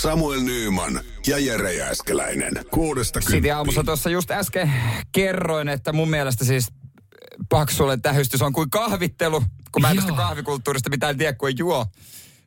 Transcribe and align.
Samuel 0.00 0.40
Nyyman 0.40 1.00
ja 1.26 1.38
Jere 1.38 1.74
Jääskeläinen. 1.74 2.52
Kuudesta 2.70 3.20
City 3.20 3.50
aamussa 3.50 3.84
tuossa 3.84 4.10
just 4.10 4.30
äsken 4.30 4.72
kerroin, 5.12 5.68
että 5.68 5.92
mun 5.92 6.10
mielestä 6.10 6.44
siis 6.44 6.68
paksulle 7.48 7.96
tähystys 7.96 8.42
on 8.42 8.52
kuin 8.52 8.70
kahvittelu, 8.70 9.42
kun 9.72 9.82
mä 9.82 9.90
en 9.90 9.96
tästä 9.96 10.12
kahvikulttuurista 10.12 10.90
mitään 10.90 11.18
tiedä, 11.18 11.32
kun 11.32 11.48
ei 11.48 11.54
juo. 11.58 11.86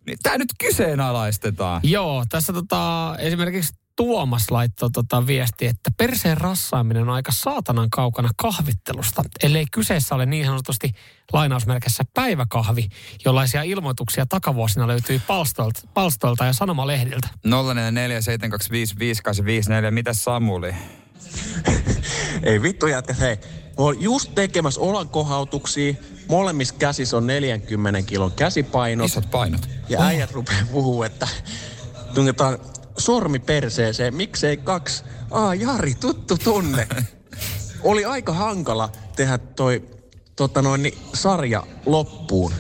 Niin 0.08 0.18
tää 0.24 0.38
nyt 0.38 0.50
kyseenalaistetaan. 0.60 1.82
Joo, 1.84 2.26
tässä 2.30 2.54
tota, 2.54 3.16
esimerkiksi 3.20 3.74
Tuomas 3.96 4.52
laittoi 4.52 4.90
tota 4.92 5.28
viesti, 5.28 5.66
että 5.66 5.92
perseen 5.98 6.38
rassaaminen 6.38 7.04
on 7.04 7.10
aika 7.10 7.32
saatanan 7.32 7.90
kaukana 7.90 8.30
kahvittelusta, 8.38 9.24
ellei 9.44 9.66
kyseessä 9.72 10.16
ole 10.16 10.26
niin 10.26 10.46
sanotusti 10.46 10.92
lainausmerkissä 11.34 12.04
päiväkahvi, 12.14 12.88
jollaisia 13.26 13.64
ilmoituksia 13.64 14.26
takavuosina 14.26 14.88
löytyy 14.88 15.22
palstoilta, 15.28 15.82
palstoilta 15.94 16.46
ja 16.46 16.54
sanomalehdiltä. 16.54 17.28
0447255854, 19.88 19.92
mitäs 19.92 20.24
Samuli? 20.24 20.76
Ei 22.44 22.62
vittu 22.62 22.88
jätkä, 22.88 23.14
hei. 23.14 23.36
Mä 23.78 23.84
oon 23.84 24.02
just 24.02 24.36
tekemässä 24.36 24.82
olankohautuksia. 24.82 25.94
Molemmissa 26.28 26.76
käsissä 26.80 27.18
on 27.18 27.28
40 27.28 28.02
kilon 28.02 28.32
käsipainot. 28.32 29.06
Isot 29.06 29.32
painot. 29.32 29.70
Ja 29.90 30.02
äijät 30.02 30.32
rupeaa 30.32 30.66
puhuu, 30.72 31.04
että 31.04 31.28
tungetaan 32.14 32.60
sormi 32.98 33.40
perseeseen. 33.40 34.16
Miksei 34.16 34.58
kaksi? 34.58 35.04
Aa, 35.32 35.56
Jari, 35.56 35.94
tuttu 35.96 36.38
tunne. 36.38 36.88
Oli 37.84 38.06
aika 38.06 38.34
hankala 38.34 38.90
tehdä 39.16 39.38
toi 39.38 39.84
tota 40.36 40.62
noin, 40.62 40.84
niin, 40.84 40.98
sarja 41.14 41.64
loppuun. 41.86 42.54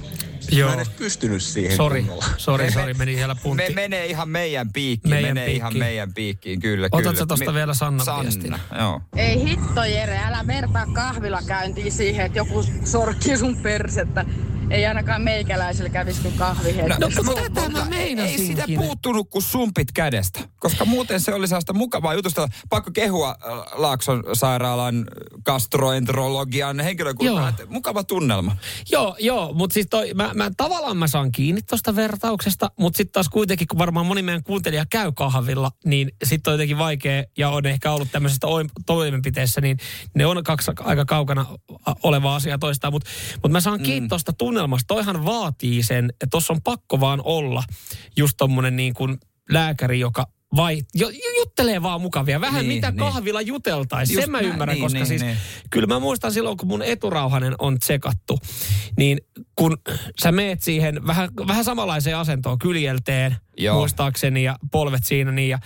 Joo. 0.51 0.67
Mä 0.67 0.73
en 0.73 0.79
edes 0.79 0.93
pystynyt 0.93 1.43
siihen 1.43 1.77
Sori, 1.77 2.05
sori, 2.37 2.71
sori, 2.71 2.93
meni 2.93 3.15
siellä 3.15 3.35
puntti. 3.35 3.63
Me, 3.69 3.75
menee 3.75 4.05
ihan 4.05 4.29
meidän 4.29 4.73
piikkiin, 4.73 5.09
Meidän 5.15 5.29
menee 5.29 5.51
ihan 5.51 5.69
piikkiin. 5.73 5.85
meidän 5.89 6.13
piikkiin, 6.13 6.59
kyllä, 6.59 6.85
Otatko 6.85 7.09
kyllä. 7.09 7.19
sä 7.19 7.25
tosta 7.25 7.51
Mi- 7.51 7.55
vielä 7.55 7.73
Sannan 7.73 8.05
Sanna, 8.05 8.21
viestin? 8.21 8.55
joo. 8.79 9.01
Ei 9.15 9.43
hitto 9.49 9.83
Jere, 9.83 10.17
älä 10.25 10.47
vertaa 10.47 10.85
kahvilakäyntiä 10.93 11.91
siihen, 11.91 12.25
että 12.25 12.37
joku 12.37 12.65
sorkkii 12.85 13.37
sun 13.37 13.57
persettä. 13.57 14.25
Ei 14.73 14.85
ainakaan 14.85 15.21
meikäläisellä 15.21 15.89
kävisi 15.89 16.21
kuin 16.21 16.33
kahvi. 16.37 16.73
No, 16.73 17.07
mu- 17.07 17.41
tätä 17.41 17.61
mä 17.61 17.69
mutta 17.69 17.85
meinasinkin. 17.89 18.41
Ei 18.41 18.47
sitä 18.47 18.65
puuttunut 18.77 19.29
kuin 19.29 19.43
sumpit 19.43 19.91
kädestä, 19.91 20.39
koska 20.59 20.85
muuten 20.85 21.19
se 21.19 21.33
oli 21.33 21.47
sellaista 21.47 21.73
mukavaa 21.73 22.13
jutusta. 22.13 22.47
Pakko 22.69 22.91
kehua 22.93 23.29
äh, 23.29 23.53
Laakson 23.73 24.23
sairaalan 24.33 25.05
gastroenterologian 25.45 26.79
henkilökuntaa. 26.79 27.53
Mukava 27.67 28.03
tunnelma. 28.03 28.57
Joo, 28.91 29.15
joo, 29.19 29.53
mutta 29.53 29.73
siis 29.73 29.87
toi, 29.89 30.13
mä, 30.13 30.31
mä, 30.33 30.51
tavallaan 30.57 30.97
mä 30.97 31.07
saan 31.07 31.31
kiinni 31.31 31.61
tuosta 31.61 31.95
vertauksesta, 31.95 32.71
mutta 32.79 32.97
sitten 32.97 33.13
taas 33.13 33.29
kuitenkin, 33.29 33.67
kun 33.67 33.79
varmaan 33.79 34.05
moni 34.05 34.21
meidän 34.21 34.43
kuuntelija 34.43 34.85
käy 34.89 35.11
kahvilla, 35.11 35.71
niin 35.85 36.11
sitten 36.23 36.51
on 36.51 36.53
jotenkin 36.53 36.77
vaikea 36.77 37.23
ja 37.37 37.49
on 37.49 37.65
ehkä 37.65 37.91
ollut 37.91 38.11
tämmöisestä 38.11 38.47
oim- 38.47 38.83
toimenpiteessä, 38.85 39.61
niin 39.61 39.77
ne 40.15 40.25
on 40.25 40.43
kaksi 40.43 40.71
aika 40.79 41.05
kaukana 41.05 41.45
olevaa 42.03 42.35
asiaa 42.35 42.57
toistaan, 42.57 42.93
mutta 42.93 43.09
mut 43.43 43.51
mä 43.51 43.61
saan 43.61 43.79
kiinni 43.81 44.09
tuosta 44.09 44.33
tunnelmasta. 44.33 44.62
Toihan 44.87 45.25
vaatii 45.25 45.83
sen, 45.83 46.09
että 46.09 46.27
tuossa 46.31 46.53
on 46.53 46.61
pakko 46.61 46.99
vaan 46.99 47.21
olla 47.23 47.63
just 48.17 48.33
tommonen 48.37 48.75
niin 48.75 48.93
kuin 48.93 49.17
lääkäri, 49.49 49.99
joka 49.99 50.27
vai, 50.55 50.81
jo, 50.93 51.09
juttelee 51.39 51.81
vaan 51.81 52.01
mukavia. 52.01 52.41
Vähän 52.41 52.65
Niin, 52.65 52.75
mitä 52.75 52.91
niin. 52.91 52.99
kahvilla 52.99 53.41
juteltaisiin. 53.41 54.21
Sen 54.21 54.31
mä 54.31 54.41
näin, 54.41 54.51
ymmärrän, 54.51 54.75
niin, 54.75 54.83
koska 54.83 54.99
niin, 54.99 55.07
siis 55.07 55.21
niin. 55.21 55.37
kyllä 55.69 55.87
mä 55.87 55.99
muistan 55.99 56.31
silloin, 56.31 56.57
kun 56.57 56.67
mun 56.67 56.81
eturauhanen 56.81 57.55
on 57.59 57.79
tsekattu, 57.79 58.39
niin 58.97 59.17
kun 59.55 59.77
sä 60.21 60.31
meet 60.31 60.61
siihen 60.61 61.07
vähän, 61.07 61.29
vähän 61.47 61.63
samanlaiseen 61.63 62.17
asentoon 62.17 62.59
kyljelteen, 62.59 63.35
Joo. 63.57 63.77
muistaakseni, 63.77 64.43
ja 64.43 64.57
polvet 64.71 65.05
siinä, 65.05 65.31
niin 65.31 65.49
ja 65.49 65.59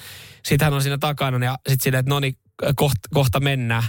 sit 0.46 0.62
hän 0.62 0.74
on 0.74 0.82
siinä 0.82 0.98
takana, 0.98 1.46
ja 1.46 1.58
sit 1.70 1.82
silleen, 1.82 2.00
että 2.00 2.10
no 2.10 2.20
niin, 2.20 2.34
kohta, 2.76 3.10
kohta 3.14 3.40
mennään. 3.40 3.84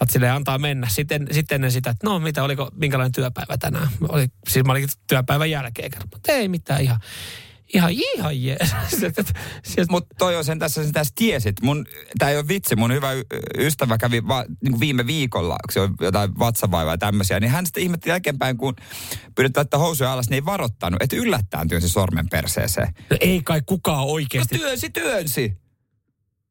Oot 0.00 0.10
silleen, 0.10 0.32
antaa 0.32 0.58
mennä. 0.58 0.88
Sitten, 0.90 1.26
sitten 1.30 1.54
ennen 1.54 1.72
sitä, 1.72 1.90
että 1.90 2.06
no 2.06 2.18
mitä, 2.18 2.42
oliko, 2.42 2.70
minkälainen 2.74 3.12
työpäivä 3.12 3.58
tänään? 3.58 3.88
Oli, 4.08 4.26
siis 4.48 4.64
mä 4.64 4.72
olin 4.72 4.88
työpäivän 5.06 5.50
jälkeen 5.50 5.90
kerran. 5.90 6.08
Mutta 6.14 6.32
ei 6.32 6.48
mitään, 6.48 6.82
ihan, 6.82 7.00
ihan, 7.74 7.90
ihan 7.92 8.42
jees. 8.42 8.74
Mutta 9.90 10.14
toi 10.18 10.36
on 10.36 10.44
sen 10.44 10.58
tässä, 10.58 10.82
sen 10.84 10.92
tässä 10.92 11.12
tiesit. 11.16 11.56
Mun, 11.62 11.86
tää 12.18 12.30
ei 12.30 12.36
ole 12.36 12.48
vitsi, 12.48 12.76
mun 12.76 12.92
hyvä 12.92 13.08
ystävä 13.58 13.98
kävi 13.98 14.26
va, 14.28 14.44
niin 14.62 14.72
kuin 14.72 14.80
viime 14.80 15.06
viikolla, 15.06 15.56
kun 15.66 15.72
se 15.72 15.80
on 15.80 15.94
jotain 16.00 16.38
vatsavaivaa 16.38 16.94
ja 16.94 16.98
tämmöisiä, 16.98 17.40
niin 17.40 17.50
hän 17.50 17.66
sitten 17.66 17.82
ihmetti 17.82 18.10
jälkeenpäin, 18.10 18.56
kun 18.56 18.74
pyydetään, 19.34 19.62
että 19.64 19.78
housuja 19.78 20.12
alas, 20.12 20.28
niin 20.28 20.34
ei 20.34 20.44
varottanut, 20.44 21.02
että 21.02 21.16
yllättäen 21.16 21.68
työnsi 21.68 21.88
sormen 21.88 22.28
perseeseen. 22.28 22.94
No 23.10 23.16
ei 23.20 23.42
kai 23.44 23.62
kukaan 23.66 23.98
No 23.98 24.04
oikeasti. 24.04 24.58
työnsi, 24.58 24.90
työnsi. 24.90 25.58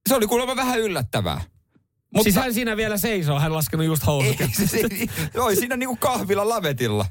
Se 0.09 0.15
oli 0.15 0.27
kuulemma 0.27 0.55
vähän 0.55 0.79
yllättävää. 0.79 1.41
Mutta 2.17 2.23
siis 2.23 2.35
hän 2.45 2.53
siinä 2.53 2.77
vielä 2.77 2.97
seisoo, 2.97 3.39
hän 3.39 3.53
laskenut 3.53 3.85
just 3.85 4.05
housut. 4.07 4.41
ei, 4.41 4.47
se, 4.53 4.67
se, 4.67 4.81
oli 5.39 5.55
siinä 5.55 5.77
niinku 5.77 5.95
kahvilla 5.95 6.49
lavetilla. 6.49 7.05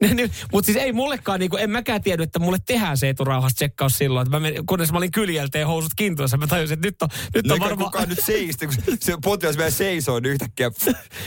Mutta 0.52 0.66
siis 0.66 0.76
ei 0.78 0.92
mullekaan, 0.92 1.40
niinku, 1.40 1.56
en 1.56 1.70
mäkään 1.70 2.02
tiedä, 2.02 2.22
että 2.22 2.38
mulle 2.38 2.58
tehdään 2.66 2.98
se 2.98 3.08
eturauhas 3.08 3.54
tsekkaus 3.54 3.98
silloin. 3.98 4.26
Että 4.26 4.36
mä 4.36 4.40
menin, 4.40 4.66
kunnes 4.66 4.92
mä 4.92 4.98
olin 4.98 5.10
kyljelteen 5.10 5.66
housut 5.66 5.92
kintuissa, 5.96 6.36
mä 6.36 6.46
tajusin, 6.46 6.74
että 6.74 6.86
nyt 6.88 7.02
on, 7.02 7.08
nyt 7.34 7.46
No 7.46 7.54
on 7.54 7.56
eikä 7.56 7.64
varmaan... 7.70 7.90
kukaan 7.90 8.08
nyt 8.08 8.18
seisti, 8.24 8.66
kun 8.66 8.74
se 9.00 9.14
potilas 9.24 9.56
vielä 9.56 9.70
seisoo, 9.70 10.20
niin 10.20 10.32
yhtäkkiä 10.32 10.70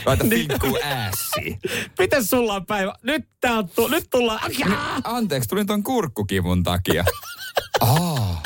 laita 0.06 0.24
finkkuu 0.30 0.78
äässiin. 0.82 1.58
Miten 1.98 2.24
sulla 2.24 2.54
on 2.54 2.66
päivä? 2.66 2.94
Nyt 3.02 3.28
tää 3.40 3.58
on, 3.58 3.68
tu- 3.68 3.88
nyt 3.88 4.04
tullaan... 4.10 4.40
Jaa! 4.58 5.00
Anteeksi, 5.04 5.48
tulin 5.48 5.66
ton 5.66 5.82
kurkkukivun 5.82 6.62
takia. 6.62 7.04
Aa, 7.80 8.42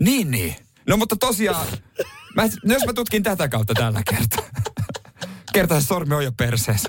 niin 0.00 0.30
niin. 0.30 0.56
No 0.88 0.96
mutta 0.96 1.16
tosiaan, 1.16 1.66
mä, 2.36 2.42
no 2.42 2.74
jos 2.74 2.86
mä 2.86 2.92
tutkin 2.92 3.22
tätä 3.22 3.48
kautta 3.48 3.74
tällä 3.74 4.02
kertaa. 4.10 4.44
Kertaa 5.52 5.80
se 5.80 5.86
sormi 5.86 6.14
on 6.14 6.24
jo 6.24 6.32
perseessä. 6.32 6.88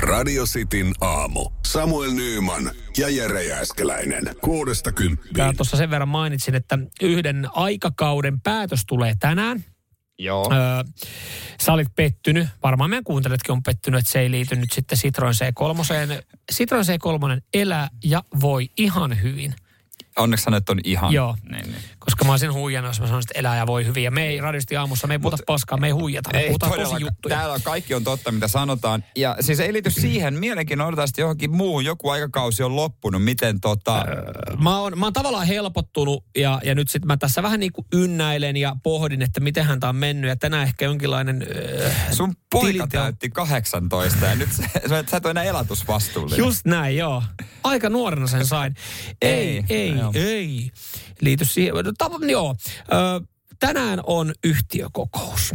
Radio 0.00 0.44
Cityn 0.46 0.92
aamu. 1.00 1.50
Samuel 1.66 2.10
Nyyman 2.12 2.70
ja 2.98 3.08
Jere 3.08 3.44
Jääskeläinen. 3.44 4.22
Kuudesta 4.40 4.90
Mä 4.90 4.94
kymppiin. 4.94 5.56
tuossa 5.56 5.76
sen 5.76 5.90
verran 5.90 6.08
mainitsin, 6.08 6.54
että 6.54 6.78
yhden 7.02 7.48
aikakauden 7.52 8.40
päätös 8.40 8.80
tulee 8.86 9.14
tänään. 9.20 9.64
Joo. 10.18 10.52
Öö, 10.52 10.58
sä 11.60 11.72
olit 11.72 11.88
pettynyt, 11.96 12.48
varmaan 12.62 12.90
meidän 12.90 13.04
kuuntelijatkin 13.04 13.52
on 13.52 13.62
pettynyt, 13.62 13.98
että 13.98 14.10
se 14.12 14.20
ei 14.20 14.30
liity 14.30 14.56
nyt 14.56 14.72
sitten 14.72 14.98
Citroen 14.98 15.34
C3. 15.34 16.22
Citroen 16.52 16.84
C3 16.84 17.40
elää 17.54 17.88
ja 18.04 18.22
voi 18.40 18.70
ihan 18.76 19.22
hyvin. 19.22 19.54
Onneksi 20.18 20.42
sanoit 20.44 20.68
on 20.70 20.80
ihan. 20.84 21.12
Joo. 21.12 21.36
Niin, 21.50 21.66
niin. 21.72 21.82
Koska 21.98 22.24
mä 22.24 22.30
olisin 22.30 22.52
huijannut, 22.52 22.90
jos 22.90 23.00
mä 23.00 23.06
sanoisin, 23.06 23.28
että 23.30 23.38
elää 23.40 23.56
ja 23.56 23.66
voi 23.66 23.86
hyvin. 23.86 24.04
Ja 24.04 24.10
me 24.10 24.26
ei 24.26 24.40
radisti 24.40 24.76
aamussa, 24.76 25.06
me 25.06 25.14
ei 25.14 25.18
puhuta 25.18 25.36
paskaa, 25.46 25.78
me 25.78 25.86
ei 25.86 25.90
huijata. 25.92 26.30
Me 26.32 26.38
Ei 26.38 26.46
puhutaan 26.46 26.70
tosi 26.72 26.82
todellakaan. 26.82 27.02
juttuja. 27.02 27.36
Täällä 27.36 27.58
kaikki 27.64 27.94
on 27.94 28.04
totta, 28.04 28.32
mitä 28.32 28.48
sanotaan. 28.48 29.04
Ja 29.16 29.36
siis 29.40 29.60
ei 29.60 29.72
liity 29.72 29.90
siihen. 29.90 30.34
Mielenkiinnolla 30.34 30.88
odotan, 30.88 31.04
että 31.08 31.20
johonkin 31.20 31.50
muuhun 31.50 31.84
joku 31.84 32.08
aikakausi 32.08 32.62
on 32.62 32.76
loppunut. 32.76 33.24
Miten 33.24 33.60
tota... 33.60 34.04
Mä 34.62 34.78
oon, 34.78 34.98
mä 34.98 35.06
oon 35.06 35.12
tavallaan 35.12 35.46
helpottunut 35.46 36.24
ja, 36.38 36.60
ja 36.64 36.74
nyt 36.74 36.90
sitten 36.90 37.06
mä 37.06 37.16
tässä 37.16 37.42
vähän 37.42 37.60
niin 37.60 37.72
kuin 37.72 37.86
ynnäilen 37.92 38.56
ja 38.56 38.76
pohdin, 38.82 39.22
että 39.22 39.40
miten 39.40 39.64
hän 39.64 39.78
on 39.82 39.96
mennyt. 39.96 40.28
Ja 40.28 40.36
tänään 40.36 40.62
ehkä 40.62 40.84
jonkinlainen... 40.84 41.46
Äh, 41.86 41.92
Sun 42.12 42.34
poika 42.52 42.66
tiliteo- 42.86 43.00
täytti 43.02 43.30
18 43.30 44.26
ja 44.26 44.34
nyt 44.34 44.48
sä, 44.88 45.04
sä 45.10 45.16
et 45.16 45.24
ole 45.24 45.30
enää 45.30 45.44
elatusvastuullinen. 45.44 46.38
Just 46.38 46.66
näin, 46.66 46.96
joo. 46.96 47.22
Aika 47.64 47.88
nuorena 47.88 48.26
sen 48.26 48.46
sain. 48.46 48.74
Ei, 49.22 49.30
Ei, 49.40 49.64
ei, 49.68 49.99
joo. 50.00 50.12
ei. 50.14 50.70
Liity 51.20 51.44
siihen. 51.44 51.74
No, 51.74 51.92
tav- 52.04 52.30
joo. 52.30 52.56
Ö, 52.92 53.26
tänään 53.58 54.00
on 54.06 54.32
yhtiökokous. 54.44 55.54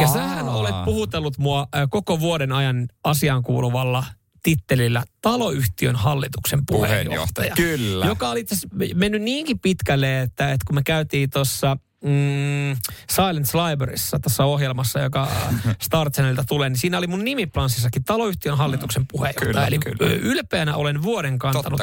Ja 0.00 0.06
Aa. 0.06 0.12
sähän 0.12 0.48
olet 0.48 0.74
puhutellut 0.84 1.38
mua 1.38 1.68
ö, 1.76 1.86
koko 1.90 2.20
vuoden 2.20 2.52
ajan 2.52 2.88
asiaan 3.04 3.42
kuuluvalla 3.42 4.04
tittelillä 4.42 5.04
taloyhtiön 5.20 5.96
hallituksen 5.96 6.62
puheenjohtaja. 6.66 7.54
Puheenjohtaja, 7.54 7.78
kyllä. 7.78 8.06
Joka 8.06 8.30
oli 8.30 8.40
itse 8.40 8.56
mennyt 8.94 9.22
niinkin 9.22 9.58
pitkälle, 9.58 10.20
että, 10.20 10.52
että 10.52 10.64
kun 10.66 10.74
me 10.74 10.82
käytiin 10.82 11.30
tuossa 11.30 11.76
mm, 12.04 12.76
Silence 13.10 13.58
Libraryssa 13.58 14.18
tässä 14.18 14.44
ohjelmassa, 14.44 15.00
joka 15.00 15.28
Star 15.82 16.10
Channelilta 16.10 16.44
tulee, 16.48 16.68
niin 16.68 16.78
siinä 16.78 16.98
oli 16.98 17.06
mun 17.06 17.24
nimiplanssissakin 17.24 18.04
taloyhtiön 18.04 18.56
hallituksen 18.58 19.06
puheenjohtaja. 19.06 19.46
Kyllä, 19.52 19.66
Eli 19.66 19.78
kyllä. 19.78 20.12
ylpeänä 20.12 20.76
olen 20.76 21.02
vuoden 21.02 21.38
kantanut 21.38 21.80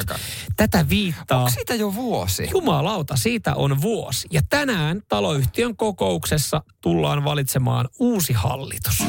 tätä 0.57 0.89
viittaa. 0.89 1.38
Onko 1.38 1.50
siitä 1.50 1.75
jo 1.75 1.95
vuosi? 1.95 2.50
Jumalauta, 2.51 3.15
siitä 3.15 3.56
on 3.56 3.81
vuosi. 3.81 4.27
Ja 4.31 4.42
tänään 4.50 5.01
taloyhtiön 5.07 5.77
kokouksessa 5.77 6.63
tullaan 6.81 7.24
valitsemaan 7.24 7.89
uusi 8.00 8.33
hallitus. 8.33 9.04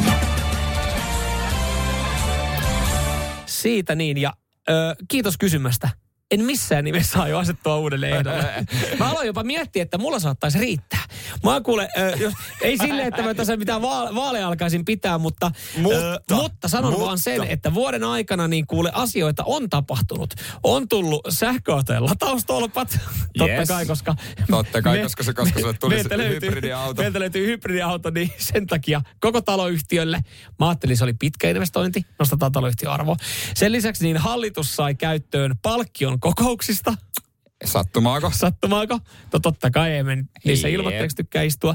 Siitä 3.47 3.95
niin, 3.95 4.19
ja 4.19 4.33
ö, 4.69 4.73
kiitos 5.09 5.39
kysymästä. 5.39 6.04
En 6.35 6.45
missään 6.45 6.85
nimessä 6.85 7.23
aio 7.23 7.39
asettua 7.39 7.77
uudelleen 7.77 8.17
ehdolle. 8.17 8.45
Mä 8.99 9.11
aloin 9.11 9.27
jopa 9.27 9.43
miettiä, 9.45 9.83
että 9.83 9.99
mulla 9.99 10.19
saattaisi 10.19 10.59
riittää. 10.59 11.01
Mä 11.45 11.61
kuule, 11.61 11.89
ö, 11.99 12.17
jos, 12.21 12.35
ei 12.61 12.79
silleen, 12.79 13.09
että 13.09 13.23
mä 13.23 13.35
tässä 13.35 13.57
mitään 13.57 13.83
vaale- 13.83 14.15
vaaleja 14.15 14.49
alkaisin 14.49 14.85
pitää, 14.85 15.19
mutta, 15.19 15.51
Mutta, 15.79 15.99
ö, 16.13 16.21
mutta 16.35 16.69
sanon 16.69 16.91
mutta. 16.93 17.07
vaan 17.07 17.19
sen, 17.19 17.43
että 17.45 17.75
vuoden 17.75 18.05
aikana 18.05 18.49
niin 18.49 18.67
kuule 18.67 18.91
asioita 18.95 19.43
on 19.47 19.71
tapahtunut. 19.71 20.35
On 20.63 20.89
tullut 20.89 21.21
sähköautojen 21.29 22.05
lataustolpat, 22.05 22.99
totta 23.39 23.53
Yes. 23.53 23.69
kai, 23.69 23.87
koska... 23.87 24.15
Totta 24.51 24.83
kai, 24.83 25.03
koska 25.03 25.23
se- 25.23 25.33
koska 25.33 25.61
sulle 25.61 25.73
tuli 25.75 25.95
meiltä 25.95 26.19
löytyy- 26.19 26.41
hybridiauto. 26.41 27.03
Meiltä 27.03 27.21
löytyy 27.21 27.47
hybridiauto, 27.47 28.11
niin 28.11 28.33
sen 28.39 28.67
takia 28.67 29.01
koko 29.21 29.41
taloyhtiölle. 29.41 30.21
Mä 30.59 30.69
ajattelin, 30.69 30.97
se 30.97 31.05
oli 31.05 31.13
pitkä 31.15 31.51
investointi, 31.51 32.07
nostetaan 32.19 32.53
taloyhtiön 32.53 32.93
arvo. 32.93 33.17
Sen 33.55 33.73
lisäksi 33.73 34.05
niin 34.05 34.17
hallitus 34.17 34.77
sai 34.77 34.95
käyttöön 34.95 35.55
palkkion 35.63 36.21
kokouksista. 36.25 36.94
Sattumaako? 37.65 38.31
Sattumaako? 38.35 38.99
No 39.32 39.38
totta 39.38 39.71
kai 39.71 39.91
ei 39.91 40.03
me 40.03 40.25
niissä 40.44 40.69
ilmoitteeksi 40.69 41.17
tykkää 41.17 41.43
istua. 41.43 41.75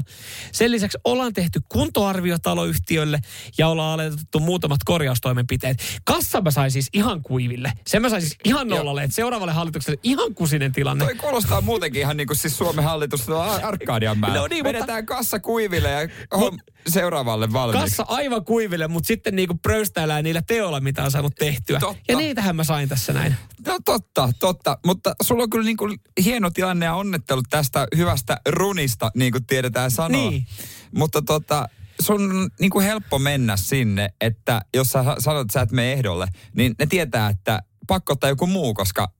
Sen 0.52 0.70
lisäksi 0.70 0.98
ollaan 1.04 1.32
tehty 1.32 1.60
kuntoarvio 1.68 2.38
taloyhtiölle 2.38 3.18
ja 3.58 3.68
ollaan 3.68 4.00
aloitettu 4.00 4.40
muutamat 4.40 4.80
korjaustoimenpiteet. 4.84 6.00
Kassa 6.04 6.40
mä 6.40 6.50
sain 6.50 6.70
siis 6.70 6.88
ihan 6.92 7.22
kuiville. 7.22 7.72
Sen 7.86 8.02
mä 8.02 8.08
sain 8.08 8.22
siis 8.22 8.36
ihan 8.44 8.68
nollalle, 8.68 9.02
että 9.04 9.14
seuraavalle 9.14 9.52
hallitukselle 9.52 9.98
ihan 10.02 10.34
kusinen 10.34 10.72
tilanne. 10.72 11.04
Toi 11.04 11.14
kuulostaa 11.14 11.60
muutenkin 11.60 12.00
ihan 12.00 12.16
niin 12.16 12.26
kuin 12.26 12.36
siis 12.36 12.58
Suomen 12.58 12.84
hallitus 12.84 13.28
Arkadian 13.62 14.18
mäellä. 14.18 14.38
No 14.38 14.46
niin, 14.46 14.64
mutta- 14.66 15.02
kassa 15.02 15.40
kuiville 15.40 15.90
ja 15.90 16.08
hom, 16.36 16.58
seuraavalle 16.88 17.52
valmiiksi. 17.52 17.96
Kassa 17.96 18.04
aivan 18.08 18.44
kuiville, 18.44 18.88
mutta 18.88 19.06
sitten 19.06 19.36
niinku 19.36 19.54
pröystäillään 19.62 20.24
niillä 20.24 20.42
teoilla, 20.46 20.80
mitä 20.80 21.04
on 21.04 21.10
saanut 21.10 21.34
tehtyä. 21.38 21.80
Totta. 21.80 22.02
Ja 22.08 22.16
niitähän 22.16 22.56
mä 22.56 22.64
sain 22.64 22.88
tässä 22.88 23.12
näin. 23.12 23.36
No 23.66 23.78
totta, 23.84 24.30
totta. 24.38 24.78
Mutta 24.86 25.14
sulla 25.22 25.42
on 25.42 25.50
kyllä 25.50 25.64
niin 25.64 25.76
kuin 25.76 26.00
hieno 26.24 26.50
tilanne 26.50 26.86
ja 26.86 26.94
onnittelut 26.94 27.44
tästä 27.50 27.86
hyvästä 27.96 28.36
runista, 28.48 29.10
niin 29.14 29.32
kuin 29.32 29.46
tiedetään 29.46 29.90
sanoa. 29.90 30.30
Niin. 30.30 30.46
Mutta 30.94 31.22
tota, 31.22 31.68
sun 32.00 32.30
on 32.30 32.50
niin 32.60 32.70
kuin 32.70 32.84
helppo 32.84 33.18
mennä 33.18 33.56
sinne, 33.56 34.14
että 34.20 34.60
jos 34.74 34.88
sä 34.88 35.04
sanot, 35.18 35.40
että 35.40 35.52
sä 35.52 35.60
et 35.60 35.72
mene 35.72 35.92
ehdolle, 35.92 36.26
niin 36.56 36.74
ne 36.78 36.86
tietää, 36.86 37.28
että 37.28 37.62
pakko 37.86 38.12
ottaa 38.12 38.30
joku 38.30 38.46
muu, 38.46 38.74
koska 38.74 39.12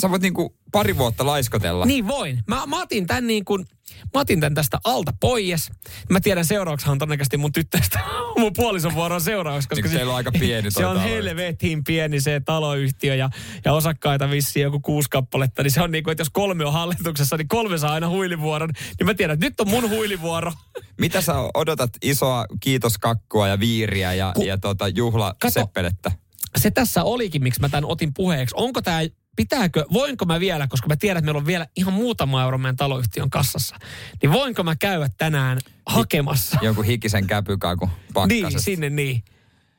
sä 0.00 0.10
voit 0.10 0.22
niin 0.22 0.34
kuin 0.34 0.50
pari 0.72 0.98
vuotta 0.98 1.26
laiskotella. 1.26 1.86
Niin 1.86 2.08
voin. 2.08 2.42
Mä, 2.46 2.66
mä, 2.66 2.82
otin 2.82 3.06
tän 3.06 3.26
niin 3.26 3.44
kuin, 3.44 3.66
mä 4.14 4.20
otin 4.20 4.40
tän 4.40 4.54
tästä 4.54 4.78
alta 4.84 5.12
pois. 5.20 5.70
Mä 6.10 6.20
tiedän 6.20 6.44
seuraavaksi 6.44 6.90
on 6.90 6.98
todennäköisesti 6.98 7.36
mun 7.36 7.52
tyttöstä 7.52 8.00
mun 8.38 8.52
puolison 8.56 8.94
vuoron 8.94 9.20
seuraavaksi. 9.20 9.68
Koska 9.68 9.88
Niin, 9.88 9.98
se, 9.98 10.04
on 10.04 10.14
aika 10.14 10.32
pieni 10.32 10.70
Se 10.80 10.86
on 10.86 11.00
helvetin 11.00 11.84
pieni 11.84 12.20
se 12.20 12.40
taloyhtiö 12.44 13.14
ja, 13.14 13.30
ja 13.64 13.72
osakkaita 13.72 14.30
vissiin 14.30 14.62
joku 14.62 14.80
kuusi 14.80 15.10
kappaletta. 15.10 15.62
Niin 15.62 15.70
se 15.70 15.82
on 15.82 15.90
niin 15.90 16.04
kuin, 16.04 16.12
että 16.12 16.20
jos 16.20 16.30
kolme 16.30 16.64
on 16.64 16.72
hallituksessa, 16.72 17.36
niin 17.36 17.48
kolme 17.48 17.78
saa 17.78 17.92
aina 17.92 18.08
huilivuoron. 18.08 18.70
Niin 18.98 19.06
mä 19.06 19.14
tiedän, 19.14 19.34
että 19.34 19.46
nyt 19.46 19.60
on 19.60 19.68
mun 19.68 19.90
huilivuoro. 19.90 20.52
Mitä 21.00 21.20
sä 21.20 21.34
odotat 21.54 21.90
isoa 22.02 22.44
kiitoskakkua 22.60 23.48
ja 23.48 23.60
viiriä 23.60 24.14
ja, 24.14 24.32
Ku- 24.34 24.42
ja 24.42 24.58
tota, 24.58 24.88
juhlaseppelettä? 24.88 26.12
se 26.56 26.70
tässä 26.70 27.04
olikin, 27.04 27.42
miksi 27.42 27.60
mä 27.60 27.68
tämän 27.68 27.84
otin 27.84 28.14
puheeksi. 28.14 28.54
Onko 28.58 28.82
tämä, 28.82 29.00
pitääkö, 29.36 29.84
voinko 29.92 30.24
mä 30.24 30.40
vielä, 30.40 30.68
koska 30.68 30.88
mä 30.88 30.96
tiedän, 30.96 31.18
että 31.18 31.24
meillä 31.24 31.38
on 31.38 31.46
vielä 31.46 31.66
ihan 31.76 31.92
muutama 31.92 32.42
euro 32.42 32.58
meidän 32.58 32.76
taloyhtiön 32.76 33.30
kassassa, 33.30 33.76
niin 34.22 34.32
voinko 34.32 34.62
mä 34.62 34.76
käydä 34.76 35.10
tänään 35.18 35.58
hakemassa? 35.86 36.58
Jonkun 36.62 36.84
hikisen 36.84 37.26
käpykaku 37.26 37.90
pakkasesta. 38.14 38.48
niin, 38.48 38.60
sinne 38.60 38.90
niin. 38.90 39.24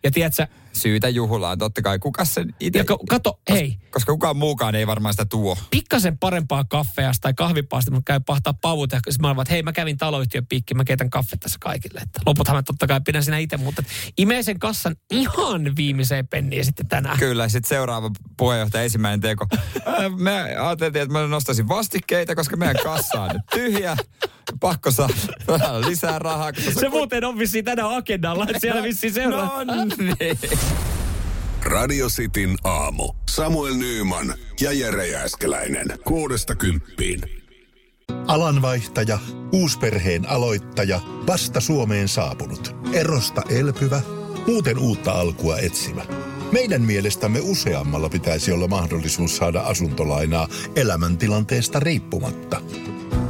Ja 0.04 0.12
tiedätkö, 0.12 0.48
Syytä 0.74 1.10
juhlaan, 1.10 1.58
totta 1.58 1.82
kai. 1.82 2.00
Kuka 2.00 2.26
sen 2.26 2.56
itse... 2.60 2.80
ja 2.80 2.86
kato, 3.10 3.40
hei, 3.50 3.78
Koska 3.92 4.12
kukaan 4.12 4.38
muukaan 4.38 4.76
ei 4.76 4.88
varmaan 4.88 5.14
sitä 5.14 5.26
tuo. 5.26 5.58
pikkasen 5.72 6.18
parempaa 6.18 6.64
kaffeasta 6.64 7.22
tai 7.22 7.34
kahvipaasta, 7.34 7.92
mutta 7.92 8.14
käy 8.14 8.20
pahtaa 8.26 8.54
pavut. 8.62 8.92
Ja 8.92 9.00
mä 9.22 9.28
olen, 9.28 9.42
että 9.42 9.54
hei 9.54 9.64
mä 9.64 9.72
kävin 9.74 9.98
taloyhtiön 9.98 10.46
piikki, 10.48 10.74
mä 10.74 10.84
keitän 10.84 11.10
kaffet 11.10 11.40
tässä 11.40 11.58
kaikille. 11.62 12.00
Että 12.00 12.20
loputhan 12.26 12.56
mä 12.56 12.64
totta 12.64 12.88
kai 12.88 13.02
pidän 13.06 13.24
sinä 13.24 13.38
itse, 13.38 13.58
mutta 13.58 13.84
imee 14.18 14.44
sen 14.44 14.60
kassan 14.60 14.96
ihan 15.12 15.76
viimeiseen 15.76 16.28
penniin 16.28 16.66
sitten 16.66 16.88
tänään. 16.88 17.20
Kyllä, 17.20 17.50
sitten 17.50 17.70
seuraava 17.70 18.12
puheenjohtaja 18.38 18.84
ensimmäinen 18.84 19.22
teko. 19.22 19.46
Me 20.18 20.42
ajateltiin, 20.42 21.02
että 21.02 21.14
mä 21.14 21.28
nostaisin 21.28 21.68
vastikkeita, 21.68 22.36
koska 22.36 22.58
meidän 22.58 22.76
kassa 22.84 23.22
on 23.22 23.30
nyt 23.34 23.42
tyhjä. 23.54 23.98
Pakko 24.60 24.92
saada 24.92 25.14
lisää 25.88 26.20
rahaa. 26.20 26.54
Koska 26.54 26.80
Se 26.80 26.90
muuten 26.90 27.26
on 27.26 27.38
vissiin 27.38 27.66
tänään 27.66 27.96
agendalla, 27.96 28.44
että 28.44 28.60
siellä 28.60 28.84
vissiin 28.84 29.14
seuraa. 29.14 29.66
No 29.66 29.74
niin. 29.86 30.38
Radio 31.64 32.08
Cityn 32.08 32.58
aamu. 32.64 33.14
Samuel 33.30 33.74
Nyyman 33.74 34.34
ja 34.62 34.72
Jere 34.72 35.08
Jääskeläinen. 35.08 35.88
Kuudesta 36.06 36.56
kymppiin. 36.56 37.22
Alanvaihtaja, 38.28 39.20
uusperheen 39.52 40.30
aloittaja, 40.30 41.00
vasta 41.28 41.60
Suomeen 41.60 42.08
saapunut, 42.08 42.76
erosta 42.94 43.42
elpyvä, 43.50 44.02
muuten 44.48 44.78
uutta 44.78 45.12
alkua 45.12 45.58
etsimä. 45.58 46.06
Meidän 46.52 46.82
mielestämme 46.82 47.40
useammalla 47.42 48.10
pitäisi 48.10 48.52
olla 48.52 48.68
mahdollisuus 48.68 49.38
saada 49.38 49.62
asuntolainaa 49.62 50.48
elämäntilanteesta 50.76 51.80
riippumatta. 51.80 52.62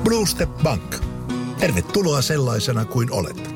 Blue 0.03 0.27
Step 0.27 0.49
Bank. 0.63 0.95
Tervetuloa 1.59 2.21
sellaisena 2.21 2.85
kuin 2.85 3.11
olet. 3.11 3.55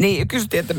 Niin, 0.00 0.28
kysyttiin, 0.28 0.60
että 0.60 0.74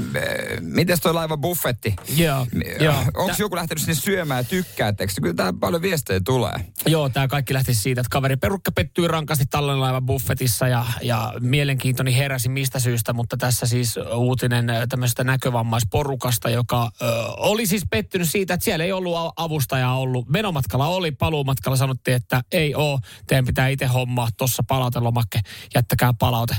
miten 0.62 0.98
toi 1.02 1.14
laiva 1.14 1.38
buffetti? 1.38 1.96
Joo, 2.18 2.48
joo. 2.80 2.96
Onko 3.14 3.36
joku 3.40 3.56
lähtenyt 3.56 3.82
sinne 3.82 3.96
syömään 3.96 4.40
ja 4.40 4.44
tykkäättekö? 4.44 5.14
Kyllä 5.22 5.34
tää 5.34 5.54
paljon 5.60 5.82
viestejä 5.82 6.20
tulee. 6.26 6.54
Joo, 6.86 7.10
tämä 7.10 7.28
kaikki 7.28 7.54
lähti 7.54 7.74
siitä, 7.74 8.02
että 8.02 8.10
kaveri 8.10 8.38
perukka 8.38 8.72
pettyi 8.72 9.08
rankasti 9.08 9.46
tallenlaivan 9.50 10.06
buffetissa 10.06 10.68
ja, 10.68 10.86
ja 11.02 11.34
mielenkiintoni 11.40 12.18
heräsi 12.18 12.50
mistä 12.50 12.80
syystä, 12.80 13.14
mutta 13.14 13.38
tässä 13.38 13.66
siis 13.66 13.96
uutinen 14.16 14.70
ö, 14.70 14.88
tämmöisestä 14.90 15.24
näkövammaisporukasta, 15.24 16.50
joka 16.50 16.92
ö, 17.02 17.06
oli 17.38 17.66
siis 17.66 17.84
pettynyt 17.90 18.30
siitä, 18.30 18.54
että 18.54 18.64
siellä 18.64 18.86
ei 18.86 18.92
ollut 18.92 19.16
avustajaa 19.36 20.00
ollut. 20.00 20.30
Menomatkalla 20.30 20.88
oli, 20.88 21.12
paluumatkalla 21.12 21.78
sanottiin, 21.78 22.16
että 22.16 22.42
ei 22.52 22.76
oo, 22.76 23.00
teidän 23.28 23.46
pitää 23.46 23.68
itse 23.68 23.86
hommaa, 23.86 24.28
tuossa 24.38 24.64
palautelomakke, 24.68 25.40
jättäkää 25.76 26.14
palaute. 26.20 26.56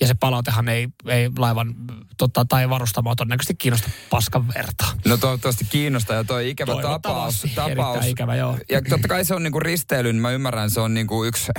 Ja 0.00 0.06
se 0.06 0.14
palautehan 0.14 0.68
ei, 0.68 0.88
ei 1.06 1.30
laivan 1.38 1.74
tota, 2.16 2.44
tai 2.44 2.70
varustamoa 2.70 3.16
todennäköisesti 3.16 3.54
kiinnosta 3.54 3.90
paskan 4.10 4.48
vertaa. 4.48 4.92
No 5.04 5.16
toivottavasti 5.16 5.66
kiinnostaa 5.70 6.16
ja 6.16 6.24
toi 6.24 6.50
ikävä 6.50 6.82
tapaus. 6.82 7.46
Tapaus. 7.54 8.06
Ikävä, 8.06 8.36
joo. 8.36 8.58
Ja 8.68 8.82
totta 8.82 9.08
kai 9.08 9.24
se 9.24 9.34
on 9.34 9.42
niinku 9.42 9.60
risteily, 9.60 10.12
niin 10.12 10.22
mä 10.22 10.30
ymmärrän, 10.30 10.70
se 10.70 10.80
on 10.80 10.94
niinku 10.94 11.24
yksi, 11.24 11.52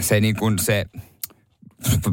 se 0.00 0.20
niinku 0.20 0.52
se, 0.60 0.86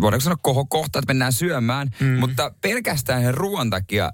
voidaanko 0.01 0.23
sanoa 0.23 0.37
kohokohta, 0.41 0.99
että 0.99 1.09
mennään 1.09 1.33
syömään, 1.33 1.89
mm. 1.99 2.19
mutta 2.19 2.51
pelkästään 2.61 3.21
sen 3.21 3.33
ruoan 3.33 3.69
takia 3.69 4.11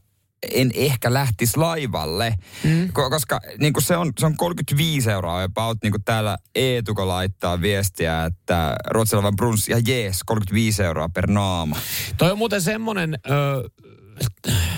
en 0.51 0.71
ehkä 0.73 1.13
lähtisi 1.13 1.57
laivalle, 1.57 2.35
mm. 2.63 2.91
koska 2.93 3.39
niin 3.59 3.73
kuin 3.73 3.83
se, 3.83 3.97
on, 3.97 4.11
se 4.19 4.25
on 4.25 4.37
35 4.37 5.11
euroa 5.11 5.43
about, 5.43 5.77
niin 5.83 5.91
kuin 5.91 6.03
täällä 6.03 6.37
Eetuko 6.55 7.07
laittaa 7.07 7.61
viestiä, 7.61 8.25
että 8.25 8.75
ruotsalainen 8.87 9.35
brunssi 9.35 9.71
ja 9.71 9.81
jees, 9.87 10.23
35 10.25 10.83
euroa 10.83 11.09
per 11.09 11.27
naama. 11.27 11.77
Toi 12.17 12.31
on 12.31 12.37
muuten 12.37 12.61
semmonen... 12.61 13.19
Ö, 13.29 13.69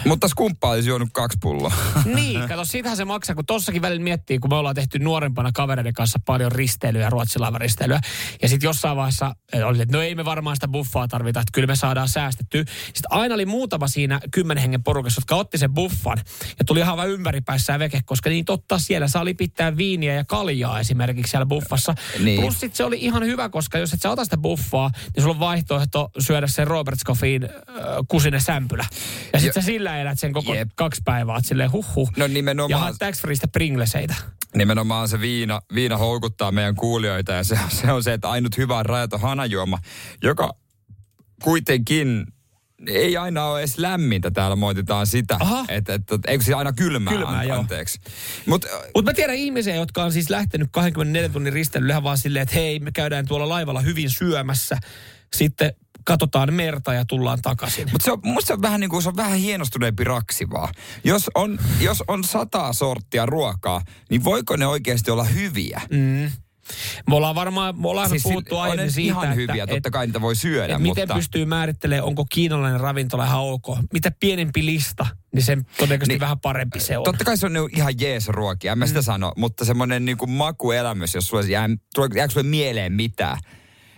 mutta 0.06 0.28
skumppa 0.28 0.70
olisi 0.70 0.90
juonut 0.90 1.10
kaksi 1.14 1.38
pulloa. 1.42 1.74
niin, 2.16 2.48
kato, 2.48 2.66
siitähän 2.66 2.98
se 2.98 3.06
maksaa, 3.06 3.36
kun 3.36 3.46
tossakin 3.46 3.82
välillä 3.82 4.04
miettii, 4.04 4.40
kun 4.40 4.50
me 4.50 4.56
ollaan 4.56 4.76
tehty 4.76 5.00
nuorempana 5.00 5.52
kavereiden 5.54 5.94
kanssa 5.94 6.20
paljon 6.26 6.52
risteilyä, 6.52 7.10
ruotsilaivaristeilyä. 7.10 8.00
Ja 8.42 8.50
sitten 8.50 8.68
jossain 8.68 8.98
vaiheessa 8.98 9.36
oli, 9.66 9.82
että 9.82 9.98
no 9.98 10.04
ei 10.04 10.16
me 10.16 10.26
varmaan 10.26 10.56
sitä 10.56 10.68
buffaa 10.68 11.08
tarvita, 11.08 11.40
että 11.40 11.52
kyllä 11.54 11.68
me 11.68 11.76
saadaan 11.76 12.10
säästettyä. 12.10 12.64
Sitten 12.86 13.12
aina 13.12 13.36
oli 13.36 13.46
muutama 13.46 13.88
siinä 13.88 14.20
kymmenen 14.32 14.62
hengen 14.62 14.84
porukassa, 14.84 15.20
jotka 15.20 15.36
otti 15.36 15.58
sen 15.58 15.74
buffan. 15.74 16.18
Ja 16.60 16.66
tuli 16.66 16.80
ihan 16.80 16.98
vain 16.98 17.10
ympäripäissään 17.10 17.80
veke, 17.80 18.02
koska 18.06 18.30
niin 18.30 18.46
totta 18.46 18.80
siellä 18.80 19.08
saa 19.08 19.26
lipittää 19.26 19.78
viiniä 19.78 20.14
ja 20.14 20.26
kaljaa 20.26 20.80
esimerkiksi 20.80 21.32
siellä 21.32 21.46
buffassa. 21.46 21.96
Niin. 22.20 22.42
Plus 22.42 22.60
sit 22.60 22.76
se 22.76 22.84
oli 22.84 22.98
ihan 23.00 23.24
hyvä, 23.24 23.50
koska 23.50 23.78
jos 23.78 23.94
et 23.94 24.02
sä 24.02 24.10
ota 24.10 24.24
sitä 24.24 24.38
buffaa, 24.38 24.92
niin 25.16 25.24
sulla 25.24 25.36
on 25.36 25.40
vaihtoehto 25.40 26.10
syödä 26.20 26.48
sen 26.48 26.68
Robert 26.68 27.00
Scoffin 27.00 27.44
äh, 27.44 27.50
kusinen 28.08 28.42
sämpylä. 28.42 28.86
Ja 29.34 29.40
sitten 29.40 29.64
sä 29.64 29.66
sillä 29.66 29.98
elät 29.98 30.20
sen 30.20 30.34
koko 30.34 30.54
Jep. 30.54 30.70
kaksi 30.76 31.02
päivää, 31.06 31.40
silleen 31.42 31.72
huh. 31.72 32.12
No 32.18 32.28
nimenomaan. 32.28 32.88
Ja 32.88 32.94
tax 33.00 33.22
freeistä 33.22 33.48
pringleseitä. 33.48 34.16
Nimenomaan 34.56 35.08
se 35.08 35.20
viina, 35.20 35.62
viina 35.74 35.98
houkuttaa 35.98 36.52
meidän 36.52 36.76
kuulijoita 36.76 37.32
ja 37.32 37.44
se, 37.44 37.60
se 37.70 37.92
on 37.92 38.04
se, 38.04 38.14
että 38.14 38.30
ainut 38.30 38.58
hyvä 38.58 38.84
rajaton 38.84 39.22
hanajuoma, 39.22 39.80
joka 40.24 40.54
kuitenkin 41.44 42.28
ei 42.88 43.18
aina 43.18 43.46
ole 43.46 43.60
edes 43.60 43.78
lämmintä, 43.78 44.32
täällä 44.32 44.56
moititaan 44.56 45.08
sitä. 45.08 45.38
Että, 45.70 45.94
että, 45.94 46.16
että, 46.16 46.32
eikö 46.32 46.44
se 46.44 46.54
aina 46.54 46.74
kylmää, 46.74 47.14
kylmää 47.14 47.40
an, 47.40 47.52
anteeksi. 47.52 48.00
Mutta 48.46 48.68
Mut 48.96 49.06
mä 49.06 49.14
tiedän 49.14 49.36
ihmisiä, 49.36 49.76
jotka 49.76 50.04
on 50.04 50.12
siis 50.12 50.30
lähtenyt 50.30 50.70
24 50.72 51.30
tunnin 51.30 51.54
risteilyllä 51.54 52.04
vaan 52.04 52.18
silleen, 52.18 52.44
että 52.44 52.56
hei, 52.56 52.80
me 52.80 52.92
käydään 52.92 53.28
tuolla 53.28 53.50
laivalla 53.50 53.82
hyvin 53.82 54.10
syömässä. 54.10 54.78
Sitten 55.36 55.74
katsotaan 56.08 56.54
merta 56.54 56.94
ja 56.94 57.06
tullaan 57.06 57.40
takaisin. 57.42 57.88
Mutta 57.92 58.06
se 58.06 58.12
on, 58.12 58.20
musta 58.24 58.48
se 58.48 58.54
on 58.54 58.62
vähän 58.62 58.80
niin 58.80 58.90
kuin, 58.90 59.04
se 59.04 59.10
on 59.10 59.16
vähän 59.16 59.38
hienostuneempi 59.38 60.04
raksi 60.04 60.50
vaan. 60.50 60.74
Jos 61.04 61.30
on, 61.36 61.60
jos 61.80 62.04
on 62.08 62.24
sata 62.24 62.74
sorttia 62.74 63.26
ruokaa, 63.26 63.82
niin 64.10 64.24
voiko 64.24 64.56
ne 64.56 64.68
oikeasti 64.68 65.12
olla 65.12 65.24
hyviä? 65.24 65.82
Mm. 65.92 66.32
Me 67.08 67.16
ollaan 67.16 67.36
varmaan, 67.36 67.82
me 67.82 67.88
ollaan 67.88 68.10
siis 68.10 68.24
puhuttu 68.24 68.58
aiemmin 68.58 68.92
siitä, 68.92 69.12
ihan 69.14 69.36
hyviä, 69.36 69.64
että, 69.64 69.76
totta 69.76 69.92
kai 69.92 70.08
niitä 70.08 70.22
voi 70.22 70.36
syödä. 70.36 70.66
Että 70.66 70.80
mutta... 70.80 71.02
Miten 71.02 71.16
pystyy 71.16 71.46
määrittelemään, 71.46 72.04
onko 72.04 72.26
kiinalainen 72.30 72.80
ravintola 72.80 73.26
ihan 73.26 73.42
ok. 73.42 73.66
Mitä 73.94 74.12
pienempi 74.20 74.66
lista, 74.66 75.06
niin 75.36 75.44
sen 75.44 75.66
todennäköisesti 75.78 76.14
niin, 76.14 76.20
vähän 76.20 76.40
parempi 76.40 76.80
se 76.80 76.98
on. 76.98 77.04
Totta 77.04 77.24
kai 77.24 77.38
se 77.38 77.46
on 77.46 77.70
ihan 77.76 77.94
jees 78.00 78.28
ruokia, 78.28 78.72
en 78.72 78.78
mä 78.78 78.88
sitä 78.88 79.00
mm. 79.00 79.04
sano, 79.04 79.34
mutta 79.38 79.66
semmoinen 79.66 80.06
niin 80.06 80.18
kuin 80.18 80.32
makuelämys, 80.32 81.16
jos 81.16 81.28
sulla 81.28 81.44
jää, 81.44 81.70
jääkö 82.16 82.34
sulle 82.34 82.48
mieleen 82.48 82.94
mitään, 82.94 83.38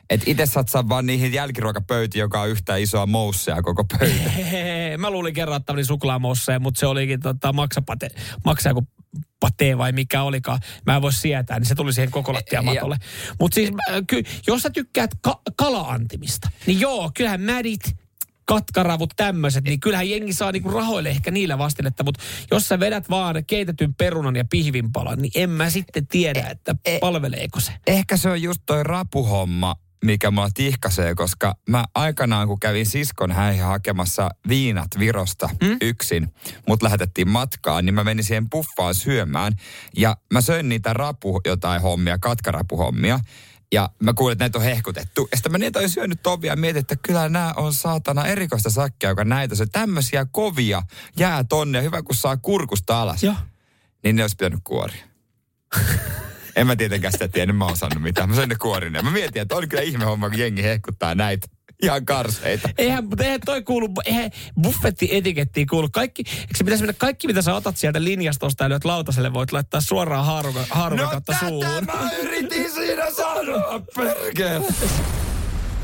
et 0.09 0.21
itse 0.25 0.45
satsaa 0.45 0.89
vaan 0.89 1.05
niihin 1.05 1.33
jälkiruokapöytiin, 1.33 2.19
joka 2.19 2.41
on 2.41 2.49
yhtä 2.49 2.75
isoa 2.75 3.05
mousseja 3.05 3.61
koko 3.61 3.83
pöytä. 3.83 4.31
Mä 4.97 5.09
luulin 5.09 5.33
kerran, 5.33 5.57
että 5.57 5.73
oli 5.73 5.85
suklaamousseja, 5.85 6.59
mutta 6.59 6.79
se 6.79 6.87
olikin 6.87 7.19
tota, 7.19 7.53
maksapate, 7.53 8.09
maksaa 8.45 8.73
kuin 8.73 8.87
patee 9.39 9.77
vai 9.77 9.91
mikä 9.91 10.23
olikaan. 10.23 10.59
Mä 10.85 10.95
en 10.95 11.01
voi 11.01 11.13
sietää, 11.13 11.59
niin 11.59 11.67
se 11.67 11.75
tuli 11.75 11.93
siihen 11.93 12.11
koko 12.11 12.33
lattiamatolle. 12.33 12.97
Mutta 13.39 13.55
siis, 13.55 13.69
ky, 14.07 14.23
jos 14.47 14.61
sä 14.61 14.69
tykkäät 14.69 15.11
ka- 15.21 15.41
kala-antimista, 15.55 16.49
niin 16.65 16.79
joo, 16.79 17.11
kyllähän 17.13 17.41
mädit, 17.41 17.81
katkaravut, 18.45 19.09
tämmöiset, 19.15 19.63
niin 19.63 19.79
kyllähän 19.79 20.09
jengi 20.09 20.33
saa 20.33 20.51
niinku 20.51 20.69
rahoille 20.69 21.09
ehkä 21.09 21.31
niillä 21.31 21.57
vastinetta, 21.57 22.03
mutta 22.03 22.23
jos 22.51 22.67
sä 22.67 22.79
vedät 22.79 23.09
vaan 23.09 23.45
keitetyn 23.47 23.95
perunan 23.95 24.35
ja 24.35 24.45
pihvinpalan, 24.49 25.21
niin 25.21 25.31
en 25.35 25.49
mä 25.49 25.69
sitten 25.69 26.07
tiedä, 26.07 26.39
e- 26.39 26.51
että 26.51 26.75
e- 26.85 26.99
palveleeko 26.99 27.59
se. 27.59 27.71
Ehkä 27.87 28.17
se 28.17 28.29
on 28.29 28.41
just 28.41 28.61
toi 28.65 28.83
rapuhomma, 28.83 29.75
mikä 30.05 30.31
mua 30.31 30.49
tihkasee, 30.53 31.15
koska 31.15 31.55
mä 31.69 31.85
aikanaan, 31.95 32.47
kun 32.47 32.59
kävin 32.59 32.85
siskon 32.85 33.31
häihin 33.31 33.63
hakemassa 33.63 34.29
viinat 34.47 34.87
Virosta 34.99 35.49
mm? 35.61 35.77
yksin, 35.81 36.33
mut 36.67 36.83
lähetettiin 36.83 37.29
matkaan, 37.29 37.85
niin 37.85 37.93
mä 37.93 38.03
menin 38.03 38.23
siihen 38.23 38.49
puffaan 38.49 38.95
syömään. 38.95 39.53
Ja 39.97 40.17
mä 40.33 40.41
söin 40.41 40.69
niitä 40.69 40.93
rapu 40.93 41.41
jotain 41.45 41.81
hommia, 41.81 42.17
katkarapuhommia. 42.17 43.19
Ja 43.71 43.89
mä 44.03 44.13
kuulin, 44.13 44.31
että 44.31 44.43
näitä 44.43 44.57
on 44.57 44.63
hehkutettu. 44.63 45.27
Ja 45.31 45.37
sitten 45.37 45.51
mä 45.51 45.57
niitä 45.57 45.79
olin 45.79 45.89
syönyt 45.89 46.23
tovia 46.23 46.51
ja 46.51 46.55
mietin, 46.55 46.79
että 46.79 46.95
kyllä 46.95 47.29
nämä 47.29 47.53
on 47.57 47.73
saatana 47.73 48.25
erikoista 48.25 48.69
sakkia, 48.69 49.09
joka 49.09 49.23
näitä 49.23 49.55
se 49.55 49.65
tämmöisiä 49.65 50.25
kovia 50.31 50.83
jää 51.17 51.43
tonne. 51.43 51.83
Hyvä, 51.83 52.01
kun 52.01 52.15
saa 52.15 52.37
kurkusta 52.37 53.01
alas. 53.01 53.23
Joo. 53.23 53.35
Niin 54.03 54.15
ne 54.15 54.23
olisi 54.23 54.35
pitänyt 54.35 54.59
kuoria. 54.63 55.05
En 56.55 56.67
mä 56.67 56.75
tietenkään 56.75 57.11
sitä 57.11 57.27
tiedä, 57.27 57.49
en 57.49 57.55
mä 57.55 57.65
osannut 57.65 58.03
mitään. 58.03 58.29
Mä 58.29 58.35
sain 58.35 58.49
ne 58.49 58.55
kuorineen. 58.55 59.05
Mä 59.05 59.11
mietin, 59.11 59.41
että 59.41 59.55
on 59.55 59.69
kyllä 59.69 59.83
ihme 59.83 60.05
homma, 60.05 60.29
kun 60.29 60.39
jengi 60.39 60.63
hehkuttaa 60.63 61.15
näitä 61.15 61.47
ihan 61.83 62.05
karseita. 62.05 62.69
Eihän, 62.77 63.05
mutta 63.05 63.23
eihän 63.23 63.39
toi 63.45 63.63
kuulu, 63.63 63.89
eihän 64.05 64.31
buffetti-etikettiin 64.61 65.67
kuulu. 65.67 65.89
Kaikki, 65.91 66.23
eikö 66.27 66.57
se 66.57 66.63
pitäisi 66.63 66.83
mennä 66.83 66.93
kaikki, 66.97 67.27
mitä 67.27 67.41
sä 67.41 67.55
otat 67.55 67.77
sieltä 67.77 68.03
linjastosta 68.03 68.63
ja 68.63 68.69
lyöt 68.69 68.85
lautaselle, 68.85 69.33
voit 69.33 69.51
laittaa 69.51 69.81
suoraan 69.81 70.25
haaruka, 70.25 70.65
haaruka 70.69 71.03
no 71.03 71.09
kautta 71.09 71.35
suuhun. 71.39 71.85
No 71.85 71.93
mä 71.93 72.11
yritin 72.21 72.71
siinä 72.71 73.11
sanoa, 73.11 73.81
perkele. 73.95 74.65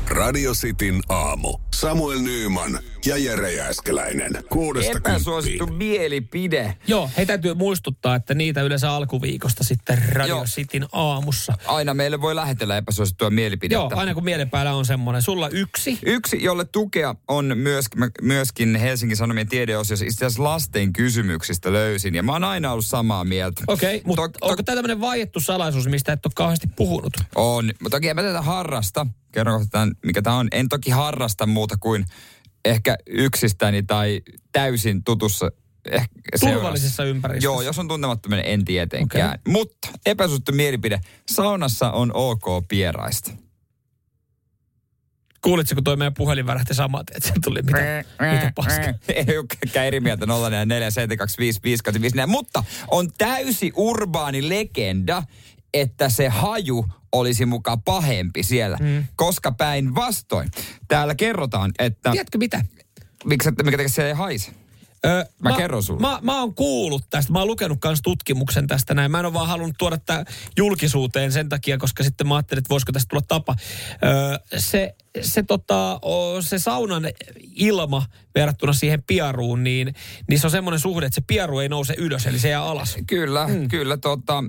Radio 0.08 0.52
Cityn 0.52 1.00
aamu. 1.08 1.58
Samuel 1.74 2.18
Nyyman 2.18 2.78
ja 3.06 3.16
Jere 3.16 3.52
Jääskeläinen. 3.52 4.44
Kuudesta 4.50 4.98
Epäsuosittu 4.98 5.66
mielipide. 5.66 6.76
Joo, 6.86 7.10
he 7.16 7.26
täytyy 7.26 7.54
muistuttaa, 7.54 8.14
että 8.14 8.34
niitä 8.34 8.62
yleensä 8.62 8.92
alkuviikosta 8.92 9.64
sitten 9.64 10.02
Radio 10.12 10.36
Joo. 10.36 10.44
Cityn 10.44 10.86
aamussa. 10.92 11.54
Aina 11.66 11.94
meille 11.94 12.20
voi 12.20 12.34
lähetellä 12.34 12.76
epäsuosittua 12.76 13.30
mielipidettä. 13.30 13.74
Joo, 13.74 13.90
aina 13.94 14.14
kun 14.14 14.24
mielipäällä 14.24 14.74
on 14.74 14.84
semmoinen. 14.84 15.22
Sulla 15.22 15.48
yksi. 15.48 15.98
Yksi, 16.06 16.42
jolle 16.42 16.64
tukea 16.64 17.14
on 17.28 17.52
myöskin, 17.54 18.00
myöskin 18.22 18.74
Helsingin 18.74 19.16
Sanomien 19.16 19.48
tiedeosiossa 19.48 20.06
itse 20.06 20.26
asiassa 20.26 20.44
lasten 20.44 20.92
kysymyksistä 20.92 21.72
löysin. 21.72 22.14
Ja 22.14 22.22
mä 22.22 22.32
oon 22.32 22.44
aina 22.44 22.72
ollut 22.72 22.86
samaa 22.86 23.24
mieltä. 23.24 23.62
Okei, 23.66 23.96
okay, 23.96 24.06
mutta 24.06 24.22
onko 24.40 24.62
tämä 24.62 24.76
tämmöinen 24.76 25.00
vaiettu 25.00 25.40
salaisuus, 25.40 25.88
mistä 25.88 26.12
et 26.12 26.26
ole 26.26 26.32
kauheasti 26.36 26.66
puhunut? 26.76 27.12
On, 27.34 27.64
mutta 27.82 27.96
toki 27.96 28.08
en 28.08 28.16
mä 28.16 28.22
tätä 28.22 28.42
harrasta. 28.42 29.06
Kerron, 29.32 29.66
mikä 30.04 30.22
tämä 30.22 30.36
on. 30.36 30.48
En 30.52 30.68
toki 30.68 30.90
harrasta 30.90 31.46
muuta 31.46 31.76
kuin 31.80 32.04
ehkä 32.66 32.96
yksistäni 33.06 33.82
tai 33.82 34.22
täysin 34.52 35.04
tutussa 35.04 35.50
ehkä 35.90 36.14
Turvallisessa 36.40 37.04
ympäristössä. 37.04 37.46
Joo, 37.46 37.62
jos 37.62 37.78
on 37.78 37.88
tuntemattominen, 37.88 38.44
en 38.46 38.64
tietenkään. 38.64 39.28
Okay. 39.28 39.52
Mutta 39.52 39.88
epäsuhtu 40.06 40.52
mielipide. 40.52 41.00
Saunassa 41.28 41.90
on 41.90 42.10
ok 42.14 42.44
pieraista. 42.68 43.32
Kuulitko, 45.40 45.74
kun 45.74 45.84
toi 45.84 45.96
meidän 45.96 46.14
puhelin 46.14 46.46
värähti 46.46 46.74
saman, 46.74 47.04
että 47.14 47.28
sen 47.28 47.40
tuli 47.44 47.62
mitä, 47.62 48.04
mitä 48.32 48.52
paska? 48.54 48.82
Ei 49.08 49.38
ole 49.38 49.86
eri 49.86 50.00
mieltä 50.00 50.26
044 50.26 52.26
Mutta 52.26 52.64
on 52.88 53.10
täysi 53.18 53.72
urbaani 53.76 54.48
legenda, 54.48 55.22
että 55.74 56.08
se 56.08 56.28
haju 56.28 56.86
olisi 57.12 57.46
mukaan 57.46 57.82
pahempi 57.82 58.42
siellä, 58.42 58.76
mm. 58.80 59.04
koska 59.16 59.52
päinvastoin. 59.52 60.50
Täällä 60.88 61.14
kerrotaan, 61.14 61.72
että... 61.78 62.10
Tiedätkö 62.10 62.38
mitä? 62.38 62.64
Miksi, 63.24 63.50
mikä 63.50 63.76
tekee 63.76 63.88
se 63.88 64.06
ei 64.06 64.12
haise? 64.12 64.50
Öö, 65.06 65.24
mä, 65.38 65.50
mä 65.50 65.56
kerron 65.56 65.82
sulle. 65.82 66.00
Mä, 66.00 66.18
mä 66.22 66.40
oon 66.40 66.54
kuullut 66.54 67.04
tästä, 67.10 67.32
mä 67.32 67.38
oon 67.38 67.48
lukenut 67.48 67.78
myös 67.84 68.02
tutkimuksen 68.02 68.66
tästä 68.66 68.94
näin. 68.94 69.10
Mä 69.10 69.18
en 69.18 69.26
ole 69.26 69.34
vaan 69.34 69.48
halunnut 69.48 69.78
tuoda 69.78 69.98
tätä 69.98 70.24
julkisuuteen 70.56 71.32
sen 71.32 71.48
takia, 71.48 71.78
koska 71.78 72.04
sitten 72.04 72.28
mä 72.28 72.36
ajattelin, 72.36 72.58
että 72.58 72.68
voisiko 72.68 72.92
tästä 72.92 73.08
tulla 73.08 73.24
tapa. 73.28 73.56
Öö, 74.04 74.38
se, 74.58 74.94
se, 75.20 75.42
tota, 75.42 76.00
se 76.40 76.58
saunan 76.58 77.08
ilma 77.54 78.06
verrattuna 78.34 78.72
siihen 78.72 79.02
piaruun, 79.02 79.64
niin, 79.64 79.94
niin 80.28 80.40
se 80.40 80.46
on 80.46 80.50
semmoinen 80.50 80.80
suhde, 80.80 81.06
että 81.06 81.14
se 81.14 81.24
piaru 81.26 81.58
ei 81.58 81.68
nouse 81.68 81.94
ylös, 81.98 82.26
eli 82.26 82.38
se 82.38 82.48
jää 82.48 82.62
alas. 82.62 82.96
Kyllä, 83.06 83.46
mm. 83.46 83.68
kyllä. 83.68 83.96
Tota, 83.96 84.44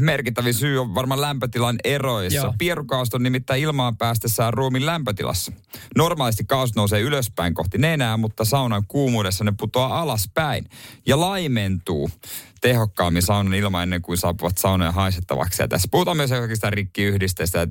merkittävin 0.00 0.54
syy 0.54 0.78
on 0.78 0.94
varmaan 0.94 1.20
lämpötilan 1.20 1.78
eroissa. 1.84 2.38
Joo. 2.38 2.54
Pierukaasut 2.58 3.14
on 3.14 3.22
nimittäin 3.22 3.62
ilmaan 3.62 3.96
päästessään 3.96 4.54
ruumin 4.54 4.86
lämpötilassa. 4.86 5.52
Normaalisti 5.96 6.44
kaasut 6.44 6.76
nousee 6.76 7.00
ylöspäin 7.00 7.54
kohti 7.54 7.78
nenää, 7.78 8.16
mutta 8.16 8.44
saunan 8.44 8.86
kuumuudessa 8.88 9.44
ne 9.44 9.52
putoaa 9.58 10.00
alaspäin 10.00 10.68
ja 11.06 11.20
laimentuu 11.20 12.10
tehokkaammin 12.62 13.22
saunan 13.22 13.54
ilma 13.54 13.82
ennen 13.82 14.02
kuin 14.02 14.18
saapuvat 14.18 14.58
saunoja 14.58 14.92
haisettavaksi. 14.92 15.62
Ja 15.62 15.68
tässä 15.68 15.88
puhutaan 15.90 16.16
myös 16.16 16.32
oikeastaan 16.32 16.72
rikkiyhdisteistä 16.72 17.58
ja 17.58 17.66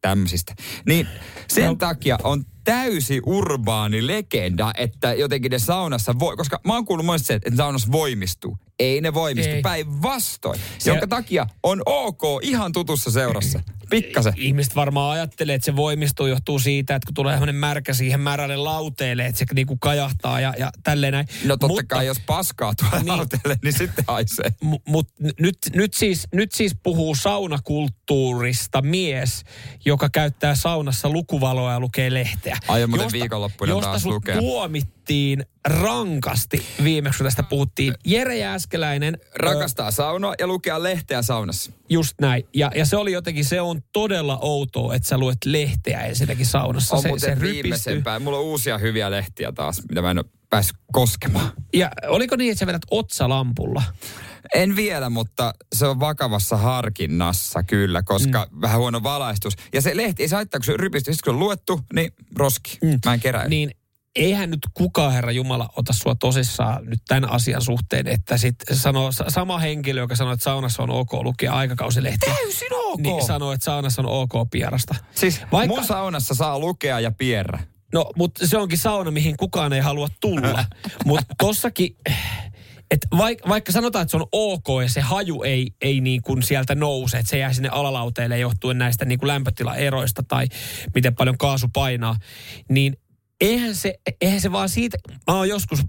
tämmöisistä. 0.00 0.54
Niin 0.86 1.08
sen 1.48 1.64
no. 1.64 1.74
takia 1.74 2.18
on 2.22 2.44
täysi 2.64 3.20
urbaani 3.26 4.06
legenda, 4.06 4.72
että 4.76 5.14
jotenkin 5.14 5.50
ne 5.50 5.58
saunassa 5.58 6.18
voi, 6.18 6.36
koska 6.36 6.60
mä 6.66 6.74
oon 6.74 6.84
kuullut 6.84 7.06
monesti 7.06 7.26
se, 7.26 7.34
että 7.34 7.56
saunassa 7.56 7.92
voimistuu. 7.92 8.58
Ei 8.78 9.00
ne 9.00 9.14
voimistu, 9.14 9.52
päinvastoin. 9.62 10.60
Se- 10.78 10.90
Jonka 10.90 11.06
takia 11.06 11.46
on 11.62 11.82
ok 11.86 12.22
ihan 12.42 12.72
tutussa 12.72 13.10
seurassa. 13.10 13.60
Pikkasen. 13.90 14.32
Ihmiset 14.36 14.76
varmaan 14.76 15.10
ajattelee, 15.12 15.54
että 15.54 15.64
se 15.64 15.76
voimistuu 15.76 16.26
johtuu 16.26 16.58
siitä, 16.58 16.94
että 16.96 17.06
kun 17.06 17.14
tulee 17.14 17.32
semmoinen 17.34 17.54
märkä 17.54 17.94
siihen 17.94 18.20
märälle 18.20 18.56
lauteelle, 18.56 19.26
että 19.26 19.38
se 19.38 19.44
niinku 19.54 19.76
kajahtaa 19.76 20.40
ja, 20.40 20.54
ja 20.58 20.70
tälleen 20.82 21.12
näin. 21.12 21.26
No 21.44 21.48
totta 21.56 21.68
Mutta- 21.68 21.82
kai, 21.94 22.06
jos 22.06 22.20
paskaa 22.26 22.74
tuolla 22.74 22.96
Niin. 22.98 23.06
lauteelle, 23.08 23.58
niin 23.64 23.72
sitten 23.78 24.04
haisee. 24.08 24.50
Mutta 24.88 25.14
nyt, 25.40 25.58
nyt, 25.74 25.94
siis, 25.94 26.28
nyt 26.34 26.52
siis 26.52 26.76
puhuu 26.82 27.14
saunakulttuurista 27.14 28.82
mies, 28.82 29.44
joka 29.84 30.08
käyttää 30.08 30.54
saunassa 30.54 31.08
lukuvaloa 31.10 31.72
ja 31.72 31.80
lukee 31.80 32.14
lehteä. 32.14 32.53
Aion 32.68 32.90
muuten 32.90 33.12
viikonloppuna 33.12 33.72
josta 33.72 33.90
taas 33.90 34.06
lukea. 34.06 34.38
tuomittiin 34.38 35.44
rankasti 35.68 36.66
viimeksi, 36.84 37.18
kun 37.18 37.26
tästä 37.26 37.42
puhuttiin. 37.42 37.94
Jere 38.04 38.36
Jääskeläinen... 38.38 39.18
ö, 39.22 39.28
Rakastaa 39.36 39.90
saunoa 39.90 40.34
ja 40.38 40.46
lukea 40.46 40.82
lehteä 40.82 41.22
saunassa. 41.22 41.72
Just 41.88 42.14
näin. 42.20 42.44
Ja, 42.54 42.70
ja 42.74 42.86
se 42.86 42.96
oli 42.96 43.12
jotenkin, 43.12 43.44
se 43.44 43.60
on 43.60 43.82
todella 43.92 44.38
outoa, 44.42 44.94
että 44.94 45.08
sä 45.08 45.18
luet 45.18 45.38
lehteä 45.44 46.00
ensinnäkin 46.00 46.46
saunassa. 46.46 46.96
On 46.96 47.02
se, 47.02 47.08
muuten 47.08 47.36
se 47.36 47.40
viimeisempää. 47.40 48.18
Mulla 48.18 48.38
on 48.38 48.44
uusia 48.44 48.78
hyviä 48.78 49.10
lehtiä 49.10 49.52
taas, 49.52 49.82
mitä 49.88 50.02
mä 50.02 50.10
en 50.10 50.18
ole 50.18 50.26
päässyt 50.50 50.76
koskemaan. 50.92 51.52
Ja 51.72 51.90
oliko 52.06 52.36
niin, 52.36 52.50
että 52.52 52.60
sä 52.60 52.66
vedät 52.66 52.82
otsalampulla? 52.90 53.82
En 54.54 54.76
vielä, 54.76 55.10
mutta 55.10 55.54
se 55.74 55.86
on 55.86 56.00
vakavassa 56.00 56.56
harkinnassa 56.56 57.62
kyllä, 57.62 58.02
koska 58.02 58.46
mm. 58.52 58.60
vähän 58.60 58.78
huono 58.80 59.02
valaistus. 59.02 59.54
Ja 59.72 59.80
se 59.80 59.96
lehti 59.96 60.22
ei 60.22 60.28
se 60.28 60.36
haittaa, 60.36 60.58
kun 60.60 60.64
se 60.64 60.76
rypistyy. 60.76 61.14
Kun 61.24 61.34
on 61.34 61.38
luettu, 61.38 61.80
niin 61.94 62.12
roski. 62.36 62.78
Mm. 62.82 62.98
Mä 63.04 63.14
en 63.14 63.20
kerää. 63.20 63.48
Niin 63.48 63.70
eihän 64.16 64.50
nyt 64.50 64.60
kukaan, 64.74 65.12
Herra 65.12 65.32
Jumala, 65.32 65.68
ota 65.76 65.92
sua 65.92 66.14
tosissaan 66.14 66.84
nyt 66.84 67.00
tämän 67.08 67.30
asian 67.30 67.62
suhteen, 67.62 68.06
että 68.08 68.38
sit 68.38 68.54
sanoo, 68.72 69.12
sa- 69.12 69.24
sama 69.28 69.58
henkilö, 69.58 70.00
joka 70.00 70.16
sanoo, 70.16 70.32
että 70.32 70.44
saunassa 70.44 70.82
on 70.82 70.90
ok 70.90 71.12
lukea 71.12 71.52
aikakausilehtiä. 71.52 72.34
Täysin 72.34 72.72
ok. 72.74 73.00
Niin 73.00 73.26
sanoo, 73.26 73.52
että 73.52 73.64
saunassa 73.64 74.02
on 74.02 74.08
ok 74.08 74.50
pierasta. 74.50 74.94
Siis 75.14 75.40
Vaikka- 75.40 75.56
Vaikka... 75.56 75.74
mun 75.76 75.84
saunassa 75.84 76.34
saa 76.34 76.58
lukea 76.58 77.00
ja 77.00 77.10
pierrä. 77.10 77.58
No, 77.92 78.10
mutta 78.16 78.46
se 78.46 78.58
onkin 78.58 78.78
sauna, 78.78 79.10
mihin 79.10 79.36
kukaan 79.36 79.72
ei 79.72 79.80
halua 79.80 80.08
tulla. 80.20 80.64
mutta 81.06 81.34
tossakin, 81.38 81.96
että 82.90 83.08
vaik, 83.16 83.38
vaikka 83.48 83.72
sanotaan, 83.72 84.02
että 84.02 84.10
se 84.10 84.16
on 84.16 84.26
ok 84.32 84.82
ja 84.82 84.88
se 84.88 85.00
haju 85.00 85.42
ei, 85.42 85.70
ei 85.82 86.00
niin 86.00 86.22
kuin 86.22 86.42
sieltä 86.42 86.74
nouse, 86.74 87.18
että 87.18 87.30
se 87.30 87.38
jää 87.38 87.52
sinne 87.52 87.68
alalauteille 87.68 88.38
johtuen 88.38 88.78
näistä 88.78 89.04
niin 89.04 89.18
kuin 89.18 89.28
lämpötilaeroista 89.28 90.22
tai 90.28 90.46
miten 90.94 91.14
paljon 91.14 91.38
kaasu 91.38 91.66
painaa, 91.72 92.16
niin 92.70 92.96
eihän 93.40 93.74
se, 93.74 93.94
eihän 94.20 94.40
se 94.40 94.52
vaan 94.52 94.68
siitä, 94.68 94.98
mä 95.30 95.36
oon 95.36 95.48
joskus 95.48 95.80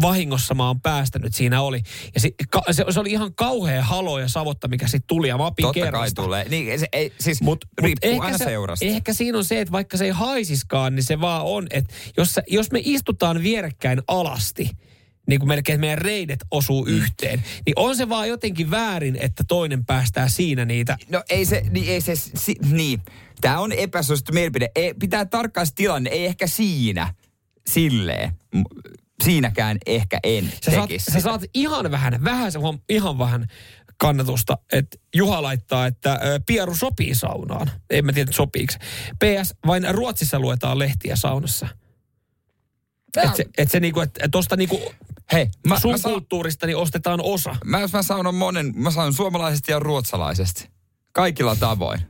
vahingossa 0.00 0.54
mä 0.54 0.66
oon 0.66 0.80
päästänyt, 0.80 1.34
siinä 1.34 1.62
oli. 1.62 1.80
Ja 2.14 2.20
se, 2.20 2.30
ka, 2.50 2.62
se, 2.70 2.84
se 2.90 3.00
oli 3.00 3.10
ihan 3.10 3.34
kauhea 3.34 3.84
halo 3.84 4.18
ja 4.18 4.28
savotta, 4.28 4.68
mikä 4.68 4.88
sitten 4.88 5.06
tuli 5.06 5.28
ja 5.28 5.38
mä 5.38 5.46
opin 5.46 5.62
Totta 5.62 5.80
kai 5.80 5.86
kerrasta. 5.86 6.22
tulee. 6.22 6.48
Niin, 6.48 6.80
se, 6.80 6.86
ei, 6.92 7.12
siis 7.20 7.42
Mut, 7.42 7.64
mut, 7.80 7.90
ehkä 8.02 8.24
aina 8.24 8.38
se, 8.38 8.44
seurasta. 8.44 8.84
Ehkä 8.86 9.12
siinä 9.12 9.38
on 9.38 9.44
se, 9.44 9.60
että 9.60 9.72
vaikka 9.72 9.96
se 9.96 10.04
ei 10.04 10.10
haisiskaan, 10.10 10.94
niin 10.94 11.04
se 11.04 11.20
vaan 11.20 11.42
on, 11.44 11.66
että 11.70 11.94
jos, 12.16 12.40
jos 12.48 12.70
me 12.70 12.80
istutaan 12.84 13.42
vierekkäin 13.42 14.02
alasti, 14.08 14.70
niin 15.30 15.40
kuin 15.40 15.48
melkein 15.48 15.74
että 15.74 15.80
meidän 15.80 15.98
reidet 15.98 16.44
osuu 16.50 16.84
mm. 16.84 16.92
yhteen, 16.92 17.44
niin 17.66 17.74
on 17.76 17.96
se 17.96 18.08
vaan 18.08 18.28
jotenkin 18.28 18.70
väärin, 18.70 19.18
että 19.20 19.44
toinen 19.48 19.84
päästää 19.84 20.28
siinä 20.28 20.64
niitä. 20.64 20.96
No 21.08 21.22
ei 21.30 21.44
se, 21.44 21.62
niin 21.70 21.88
ei 21.88 22.00
se, 22.00 22.16
si, 22.16 22.54
niin. 22.70 23.02
Tämä 23.40 23.58
on 23.58 23.72
epäsuosittu 23.72 24.32
mielipide. 24.32 24.70
Ei, 24.74 24.94
pitää 24.94 25.24
tarkkaa 25.24 25.64
se 25.64 25.74
tilanne, 25.74 26.10
ei 26.10 26.26
ehkä 26.26 26.46
siinä, 26.46 27.14
silleen. 27.68 28.32
Siinäkään 29.24 29.78
ehkä 29.86 30.18
en 30.22 30.52
Sä 30.64 30.70
saat, 30.70 30.88
tekisi 30.88 31.04
sä 31.04 31.10
sitä. 31.10 31.22
saat 31.22 31.42
ihan 31.54 31.90
vähän, 31.90 32.24
vähän, 32.24 32.52
se 32.52 32.58
ihan 32.88 33.18
vähän 33.18 33.46
kannatusta, 33.96 34.58
että 34.72 34.98
Juha 35.14 35.42
laittaa, 35.42 35.86
että 35.86 36.12
ö, 36.12 36.40
pieru 36.46 36.74
sopii 36.74 37.14
saunaan. 37.14 37.70
En 37.90 38.06
mä 38.06 38.12
tiedä, 38.12 38.32
sopiiko. 38.32 38.74
PS, 39.24 39.54
vain 39.66 39.94
Ruotsissa 39.94 40.38
luetaan 40.38 40.78
lehtiä 40.78 41.16
saunassa. 41.16 41.68
Että 43.16 43.36
se, 43.36 43.44
et 43.58 43.70
se 43.70 43.80
niinku, 43.80 44.00
että 44.00 44.28
tosta 44.28 44.56
niinku 44.56 44.92
Hei, 45.32 45.50
mä, 45.66 45.80
sun 45.80 45.90
mä, 45.90 45.98
saan, 45.98 46.12
kulttuurista 46.12 46.66
niin 46.66 46.76
ostetaan 46.76 47.20
osa. 47.22 47.56
mä, 47.64 47.78
mä 47.92 48.02
saunon 48.02 48.34
monen, 48.34 48.72
mä 48.76 48.90
saunon 48.90 49.14
suomalaisesti 49.14 49.72
ja 49.72 49.78
ruotsalaisesti. 49.78 50.68
Kaikilla 51.12 51.56
tavoin. 51.56 52.00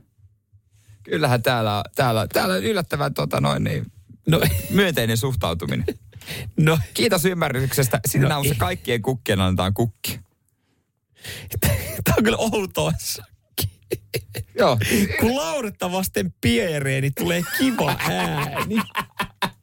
Kyllähän 1.03 1.43
täällä, 1.43 1.83
täällä, 1.95 2.27
täällä 2.27 2.55
on 2.55 2.63
yllättävän 2.63 3.13
tota 3.13 3.41
noin 3.41 3.63
niin, 3.63 3.85
No, 4.27 4.41
myönteinen 4.69 5.17
suhtautuminen. 5.17 5.85
no 6.59 6.79
Kiitos 6.93 7.25
ymmärryksestä. 7.25 7.99
Sinä 8.07 8.29
No 8.29 8.35
no, 8.35 8.43
se 8.43 8.55
kaikkien 8.55 9.01
kukkien 9.01 9.41
annetaan 9.41 9.73
kukki. 9.73 10.19
Tämä 12.03 12.15
on 12.17 12.23
kyllä 12.23 12.37
outoa. 12.37 12.91
Joo. 14.55 14.77
Kun 15.19 15.35
Lauretta 15.35 15.91
vasten 15.91 16.33
pieree, 16.41 17.01
niin 17.01 17.13
tulee 17.19 17.41
kiva 17.57 17.95
ääni. 17.99 18.75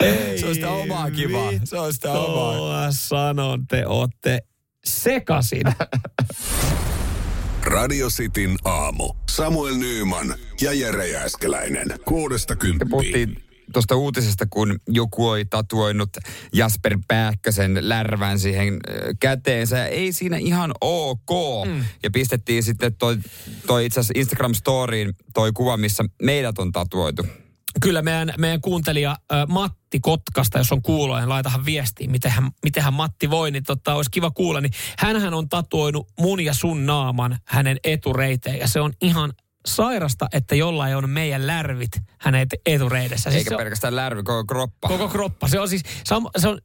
Ei 0.00 0.38
Se 0.38 0.46
on 0.46 0.54
sitä 0.54 0.70
omaa 0.70 1.10
kivaa. 1.10 1.52
Se 1.64 1.78
on 1.78 1.92
sitä 1.92 2.12
omaa. 2.12 2.92
sanon, 2.92 3.66
te 3.66 3.86
ootte 3.86 4.38
sekasin. 4.84 5.64
Radio 7.64 8.08
Cityn 8.08 8.56
aamu. 8.64 9.14
Samuel 9.30 9.74
Nyyman 9.74 10.34
ja 10.60 10.72
Jere 10.72 11.08
Jääskeläinen. 11.08 11.86
Kuudesta 12.04 12.56
kymppiin. 12.56 12.90
puhuttiin 12.90 13.46
tuosta 13.72 13.96
uutisesta, 13.96 14.46
kun 14.50 14.78
joku 14.88 15.28
oli 15.28 15.44
tatuoinut 15.44 16.10
Jasper 16.52 16.98
Pääkkösen 17.08 17.88
lärvän 17.88 18.38
siihen 18.38 18.80
käteensä. 19.20 19.86
Ei 19.86 20.12
siinä 20.12 20.36
ihan 20.36 20.72
ok. 20.80 21.30
Mm. 21.66 21.84
Ja 22.02 22.10
pistettiin 22.10 22.62
sitten 22.62 22.94
toi, 22.94 23.16
toi 23.66 23.86
itse 23.86 24.00
asiassa 24.00 24.20
Instagram-storiin 24.20 25.14
toi 25.34 25.52
kuva, 25.52 25.76
missä 25.76 26.04
meidät 26.22 26.58
on 26.58 26.72
tatuoitu. 26.72 27.26
Kyllä 27.80 28.02
meidän, 28.02 28.32
meidän 28.38 28.60
kuuntelija 28.60 29.16
Matti 29.48 30.00
Kotkasta, 30.00 30.58
jos 30.58 30.72
on 30.72 30.82
kuuloa, 30.82 31.18
niin 31.20 31.28
laitahan 31.28 31.64
viestiin, 31.64 32.10
miten 32.10 32.30
hän, 32.30 32.50
miten 32.64 32.82
hän 32.82 32.94
Matti 32.94 33.30
voi, 33.30 33.50
niin 33.50 33.62
tota, 33.64 33.94
olisi 33.94 34.10
kiva 34.10 34.30
kuulla. 34.30 34.60
Niin 34.60 34.72
hänhän 34.98 35.34
on 35.34 35.48
tatuoinut 35.48 36.08
mun 36.20 36.40
ja 36.40 36.54
sun 36.54 36.86
naaman 36.86 37.38
hänen 37.44 37.76
etureiteen, 37.84 38.58
ja 38.58 38.68
se 38.68 38.80
on 38.80 38.92
ihan 39.02 39.32
sairasta, 39.66 40.26
että 40.32 40.54
jollain 40.54 40.96
on 40.96 41.10
meidän 41.10 41.46
lärvit 41.46 41.90
hänen 42.20 42.40
et- 42.40 42.60
etureidessä. 42.66 43.30
Eikä 43.30 43.48
se 43.50 43.54
on, 43.54 43.58
pelkästään 43.58 43.96
lärvi, 43.96 44.22
koko 44.22 44.44
kroppa. 44.44 44.88
koko 44.88 45.08
kroppa. 45.08 45.48
Se 45.48 45.60
on 45.60 45.68
siis, 45.68 45.82
se 46.04 46.14
on, 46.14 46.26
se 46.38 46.48
on 46.48 46.58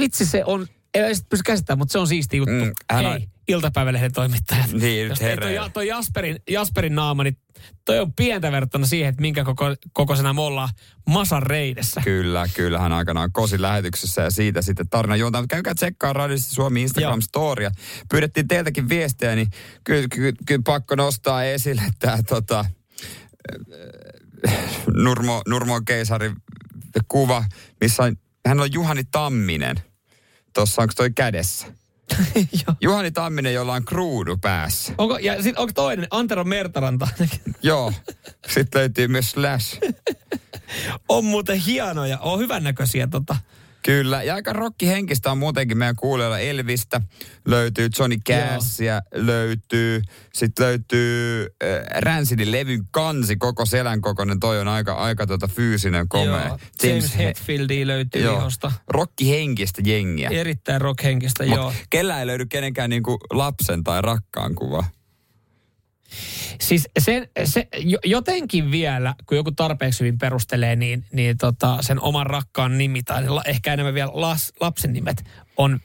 vitsi 0.00 0.26
se 0.26 0.44
on, 0.44 0.66
ei 0.94 1.14
pysty 1.28 1.42
käsittämään, 1.46 1.78
mutta 1.78 1.92
se 1.92 1.98
on 1.98 2.08
siisti 2.08 2.36
juttu. 2.36 2.52
Mm, 2.64 2.72
hän 2.90 3.04
Hei, 3.04 3.14
on- 3.14 3.20
iltapäivälehden 3.48 4.12
toimittajat. 4.12 4.72
Niin, 4.72 5.08
Jos 5.08 5.20
nyt 5.20 5.30
ei 5.30 5.36
toi, 5.36 5.70
toi 5.70 5.88
Jasperin, 5.88 6.36
Jasperin 6.50 6.94
naama, 6.94 7.24
niin 7.24 7.36
toi 7.84 7.98
on 7.98 8.12
pientä 8.12 8.52
verrattuna 8.52 8.86
siihen, 8.86 9.08
että 9.08 9.20
minkä 9.20 9.44
koko, 9.44 9.64
kokoisena 9.92 10.32
me 10.32 10.40
ollaan 10.40 10.68
Masan 11.06 11.42
reidessä. 11.42 12.00
Kyllä, 12.04 12.46
kyllä 12.54 12.78
hän 12.78 12.92
aikanaan 12.92 13.32
kosi 13.32 13.62
lähetyksessä 13.62 14.22
ja 14.22 14.30
siitä 14.30 14.62
sitten 14.62 14.88
tarina 14.88 15.16
juontaa. 15.16 15.42
Mutta 15.42 15.54
käykää 15.54 15.74
tsekkaa 15.74 16.12
Radiosti 16.12 16.54
Suomi 16.54 16.86
Instagram-storia. 16.86 17.70
Pyydettiin 18.10 18.48
teiltäkin 18.48 18.88
viestejä, 18.88 19.34
niin 19.34 19.50
kyllä, 19.84 20.08
kyllä, 20.08 20.32
kyllä 20.46 20.62
pakko 20.64 20.94
nostaa 20.94 21.44
esille 21.44 21.82
tämä 21.98 22.22
tota, 22.22 22.64
Nurmo, 24.94 25.42
Nurmo 25.46 25.80
keisarin 25.86 26.36
kuva, 27.08 27.44
missä 27.80 28.02
hän 28.46 28.60
on 28.60 28.72
Juhani 28.72 29.04
Tamminen. 29.04 29.76
Tuossa 30.54 30.82
onko 30.82 30.94
toi 30.96 31.10
kädessä? 31.10 31.66
Juhani 32.80 33.10
Tamminen, 33.10 33.54
jolla 33.54 33.72
on 33.72 33.84
kruunu 33.84 34.36
päässä. 34.36 34.92
Onko, 34.98 35.18
ja 35.18 35.42
sitten 35.42 35.58
onko 35.58 35.72
toinen, 35.72 36.06
Antero 36.10 36.44
Mertaranta, 36.44 37.08
Joo. 37.62 37.92
Sitten 38.48 38.78
löytyy 38.78 39.08
myös 39.08 39.30
Slash. 39.30 39.80
on 41.08 41.24
muuten 41.24 41.56
hienoja, 41.58 42.18
on 42.18 42.38
hyvännäköisiä 42.38 43.06
tota. 43.06 43.36
Kyllä, 43.82 44.22
ja 44.22 44.34
aika 44.34 44.52
rokkihenkistä 44.52 45.30
on 45.30 45.38
muutenkin 45.38 45.78
meidän 45.78 45.96
kuulijoilla 45.96 46.38
Elvistä. 46.38 47.00
Löytyy 47.46 47.88
Johnny 47.98 48.16
Cassia, 48.28 49.00
löytyy, 49.14 50.02
sitten 50.34 50.66
löytyy 50.66 51.42
äh, 51.42 52.00
Rancidin 52.00 52.52
levyn 52.52 52.84
kansi, 52.90 53.36
koko 53.36 53.66
selän 53.66 54.00
kokoinen. 54.00 54.40
Toi 54.40 54.60
on 54.60 54.68
aika, 54.68 54.92
aika 54.94 55.26
tota 55.26 55.48
fyysinen, 55.48 56.08
komea. 56.08 56.46
Joo, 56.46 56.58
James 56.82 57.18
Hetfieldia 57.18 57.86
löytyy 57.86 58.22
Joo, 58.22 58.38
ihosta. 58.38 58.72
rokkihenkistä 58.88 59.82
jengiä. 59.86 60.28
Erittäin 60.28 60.80
rockhenkistä, 60.80 61.44
joo. 61.44 61.64
Mutta 61.64 61.86
kellä 61.90 62.20
ei 62.20 62.26
löydy 62.26 62.46
kenenkään 62.46 62.90
niinku 62.90 63.18
lapsen 63.32 63.84
tai 63.84 64.02
rakkaan 64.02 64.54
kuva. 64.54 64.84
Siis 66.60 66.88
sen, 66.98 67.28
se, 67.44 67.68
jo- 67.78 67.98
jotenkin 68.04 68.70
vielä, 68.70 69.14
kun 69.26 69.36
joku 69.36 69.52
tarpeeksi 69.52 70.00
hyvin 70.00 70.18
perustelee, 70.18 70.76
niin, 70.76 71.04
niin 71.12 71.38
tota, 71.38 71.78
sen 71.80 72.00
oman 72.00 72.26
rakkaan 72.26 72.78
nimi 72.78 73.02
tai 73.02 73.24
ehkä 73.46 73.72
enemmän 73.72 73.94
vielä 73.94 74.10
las, 74.14 74.52
lapsen 74.60 74.92
nimet 74.92 75.24
on 75.56 75.80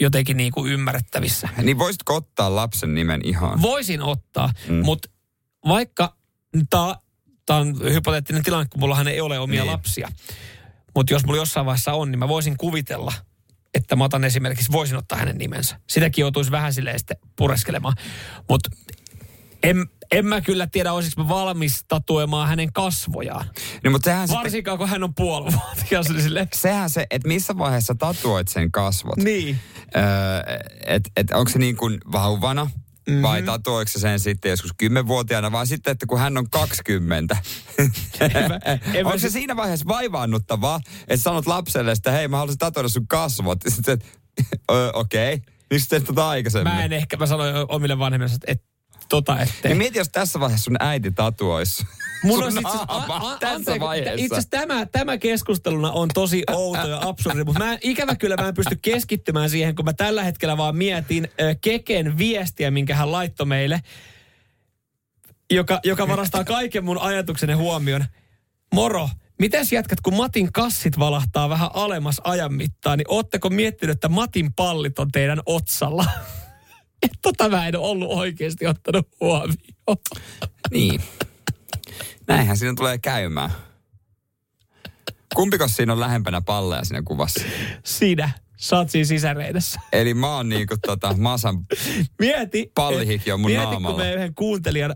jotenkin 0.00 0.36
niin 0.36 0.52
kuin 0.52 0.72
ymmärrettävissä. 0.72 1.48
Niin 1.62 1.78
voisitko 1.78 2.14
ottaa 2.14 2.54
lapsen 2.54 2.94
nimen 2.94 3.20
ihan? 3.24 3.62
Voisin 3.62 4.02
ottaa, 4.02 4.52
Mm. 4.68 4.74
mutta 4.84 5.08
vaikka 5.68 6.16
tämä 7.46 7.58
on 7.58 7.80
hypoteettinen 7.82 8.42
tilanne, 8.42 8.68
kun 8.70 8.80
mullahan 8.80 9.08
ei 9.08 9.20
ole 9.20 9.38
omia 9.38 9.62
Niin. 9.62 9.72
lapsia. 9.72 10.08
Mutta 10.94 11.12
jos 11.12 11.24
mulla 11.24 11.38
jossain 11.38 11.66
vaiheessa 11.66 11.92
on, 11.92 12.10
niin 12.10 12.18
mä 12.18 12.28
voisin 12.28 12.56
kuvitella, 12.56 13.12
että 13.74 13.96
mä 13.96 14.04
otan 14.04 14.24
esimerkiksi, 14.24 14.72
voisin 14.72 14.96
ottaa 14.96 15.18
hänen 15.18 15.38
nimensä. 15.38 15.80
Sitäkin 15.88 16.22
joutuisi 16.22 16.50
vähän 16.50 16.72
silleen 16.72 16.98
sitten 16.98 17.16
pureskelemaan. 17.36 17.94
Mutta 18.48 18.70
en, 19.62 19.86
en 20.12 20.26
mä 20.26 20.40
kyllä 20.40 20.66
tiedä, 20.66 20.92
olisiko 20.92 21.22
mä 21.22 21.28
valmis 21.28 21.84
tatuoimaan 21.88 22.48
hänen 22.48 22.72
kasvojaan. 22.72 23.46
No, 23.84 23.90
mutta 23.90 24.04
sehän, 24.04 24.28
sitten, 24.28 24.42
Varsinkaan, 24.42 24.78
kun 24.78 24.88
hän 24.88 25.04
on 25.04 25.14
puolivuotias. 25.14 26.08
Niin 26.08 26.48
sehän 26.54 26.90
se, 26.90 27.06
että 27.10 27.28
missä 27.28 27.58
vaiheessa 27.58 27.94
tatuoit 27.94 28.48
sen 28.48 28.72
kasvot. 28.72 29.16
niin. 29.16 29.58
Öö, 29.96 30.02
että 30.86 31.10
et, 31.16 31.30
onko 31.30 31.50
se 31.50 31.58
niin 31.58 31.76
kuin 31.76 31.98
vauvana 32.12 32.70
mm-hmm. 33.10 33.22
vai 33.22 33.42
tatuoiko 33.42 33.88
se 33.90 33.98
sen 33.98 34.20
sitten 34.20 34.50
joskus 34.50 34.70
kymmenvuotiaana, 34.76 35.52
vai 35.52 35.66
sitten, 35.66 35.92
että 35.92 36.06
kun 36.06 36.18
hän 36.18 36.38
on 36.38 36.50
20. 36.50 37.36
mä- 38.48 38.60
onko 39.04 39.12
se 39.12 39.18
sit- 39.18 39.32
siinä 39.32 39.56
vaiheessa 39.56 39.86
vaivaannuttavaa, 39.88 40.80
että 41.08 41.22
sanot 41.22 41.46
lapselle, 41.46 41.92
että 41.92 42.10
hei 42.12 42.28
mä 42.28 42.36
haluaisin 42.36 42.58
tatuoida 42.58 42.88
sun 42.88 43.06
kasvot. 43.06 43.64
Ja 43.64 43.70
sitten, 43.70 43.98
"Ö, 44.72 44.90
okei. 44.94 45.34
Okay. 45.34 45.54
Miksi 45.70 45.88
teet 45.88 46.04
tota 46.04 46.28
aikaisemmin? 46.28 46.72
Mä 46.74 46.84
en 46.84 46.92
ehkä, 46.92 47.16
mä 47.16 47.26
sanoin 47.26 47.54
omille 47.68 47.98
vanhemmille, 47.98 48.34
että 48.34 48.52
et, 48.52 48.62
tota 49.10 49.40
ettei. 49.40 49.68
Niin 49.68 49.78
mieti, 49.78 49.98
jos 49.98 50.08
tässä 50.08 50.40
vaiheessa 50.40 50.64
sun 50.64 50.76
äiti 50.80 51.10
tatuoisi. 51.10 51.84
Mun 52.24 52.42
on 52.42 52.48
itse 52.48 52.60
asiassa- 52.68 52.84
naama 52.86 53.16
a- 53.16 53.30
a- 53.32 53.38
tässä 53.38 53.56
anteeksi, 53.56 53.80
vaiheessa. 53.80 54.24
Itse 54.24 54.34
asiassa 54.34 54.50
tämä, 54.50 54.86
tämä 54.86 55.18
keskusteluna 55.18 55.90
on 55.90 56.08
tosi 56.14 56.42
outo 56.52 56.88
ja 56.88 56.98
absurdi, 57.02 57.44
mutta 57.44 57.64
mä, 57.64 57.78
ikävä 57.82 58.16
kyllä 58.16 58.36
mä 58.36 58.48
en 58.48 58.54
pysty 58.54 58.78
keskittymään 58.82 59.50
siihen, 59.50 59.74
kun 59.74 59.84
mä 59.84 59.92
tällä 59.92 60.24
hetkellä 60.24 60.56
vaan 60.56 60.76
mietin 60.76 61.28
ö, 61.40 61.54
Keken 61.60 62.18
viestiä, 62.18 62.70
minkä 62.70 62.94
hän 62.94 63.12
laittoi 63.12 63.46
meille, 63.46 63.80
joka, 65.50 65.80
joka 65.84 66.08
varastaa 66.08 66.44
kaiken 66.44 66.84
mun 66.84 66.98
ajatukseni 66.98 67.52
huomioon. 67.52 68.04
Moro, 68.74 69.08
Mites 69.40 69.72
jätkät, 69.72 70.00
kun 70.00 70.16
Matin 70.16 70.52
kassit 70.52 70.98
valahtaa 70.98 71.48
vähän 71.48 71.70
alemmas 71.74 72.20
ajan 72.24 72.54
mittaan, 72.54 72.98
niin 72.98 73.06
ootteko 73.08 73.50
miettinyt, 73.50 73.94
että 73.94 74.08
Matin 74.08 74.52
pallit 74.54 74.98
on 74.98 75.10
teidän 75.12 75.40
otsalla? 75.46 76.04
Et 77.02 77.12
tota 77.22 77.48
mä 77.48 77.68
en 77.68 77.76
ole 77.76 77.86
ollut 77.86 78.10
oikeasti 78.10 78.66
ottanut 78.66 79.08
huomioon. 79.20 79.56
Niin. 80.70 81.02
Näinhän 82.26 82.56
siinä 82.56 82.74
tulee 82.76 82.98
käymään. 82.98 83.50
Kumpiko 85.34 85.68
siinä 85.68 85.92
on 85.92 86.00
lähempänä 86.00 86.40
palleja 86.40 86.84
siinä 86.84 87.02
kuvassa? 87.04 87.40
Sinä, 87.84 88.30
sä 88.56 88.76
oot 88.76 88.90
siinä 88.90 89.06
sisäreidessä. 89.06 89.80
Eli 89.92 90.14
mä 90.14 90.36
oon 90.36 90.48
niinku 90.48 90.76
tota 90.86 91.16
Masan 91.16 91.58
Mieti. 92.20 92.72
Pallihiki 92.74 93.32
on 93.32 93.40
mun 93.40 93.50
mieti, 93.50 93.64
naamalla. 93.64 93.96
kun 93.96 94.06
me 94.06 94.14
yhden 94.14 94.34
kuuntelijan, 94.34 94.94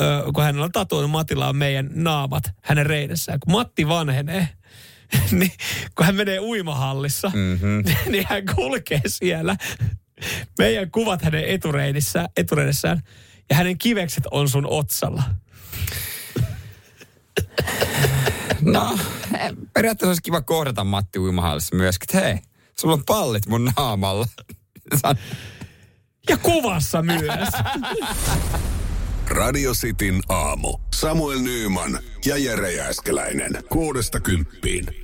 ö, 0.00 0.32
kun 0.34 0.44
hän 0.44 0.58
on 0.58 0.72
tatuoinut, 0.72 1.10
Matilla 1.10 1.48
on 1.48 1.56
meidän 1.56 1.90
naamat 1.94 2.44
hänen 2.62 2.86
reidessään. 2.86 3.40
Kun 3.40 3.52
Matti 3.52 3.88
vanhenee, 3.88 4.48
niin 5.30 5.52
kun 5.96 6.06
hän 6.06 6.14
menee 6.14 6.40
uimahallissa, 6.40 7.30
mm-hmm. 7.34 7.82
niin 8.12 8.26
hän 8.28 8.42
kulkee 8.54 9.02
siellä. 9.06 9.56
Meidän 10.58 10.90
kuvat 10.90 11.22
hänen 11.22 11.44
etureidissään, 11.44 12.28
etureidessään 12.36 13.02
ja 13.50 13.56
hänen 13.56 13.78
kivekset 13.78 14.24
on 14.30 14.48
sun 14.48 14.66
otsalla. 14.66 15.22
No, 18.60 18.98
periaatteessa 19.74 20.10
olisi 20.10 20.22
kiva 20.22 20.40
kohdata 20.40 20.84
Matti 20.84 21.18
uimahallissa 21.18 21.76
myöskin, 21.76 22.16
että 22.16 22.28
hei, 22.28 22.38
sulla 22.78 22.94
on 22.94 23.04
pallit 23.04 23.46
mun 23.46 23.72
naamalla. 23.76 24.26
Ja 26.28 26.36
kuvassa 26.36 27.02
myös. 27.02 27.48
Radio 29.28 29.72
Cityn 29.72 30.22
aamu. 30.28 30.78
Samuel 30.94 31.38
Nyyman 31.38 31.98
ja 32.26 32.36
Jere 32.36 32.72
Jääskeläinen. 32.72 33.64
Kuudesta 33.68 34.20
kymppiin. 34.20 35.03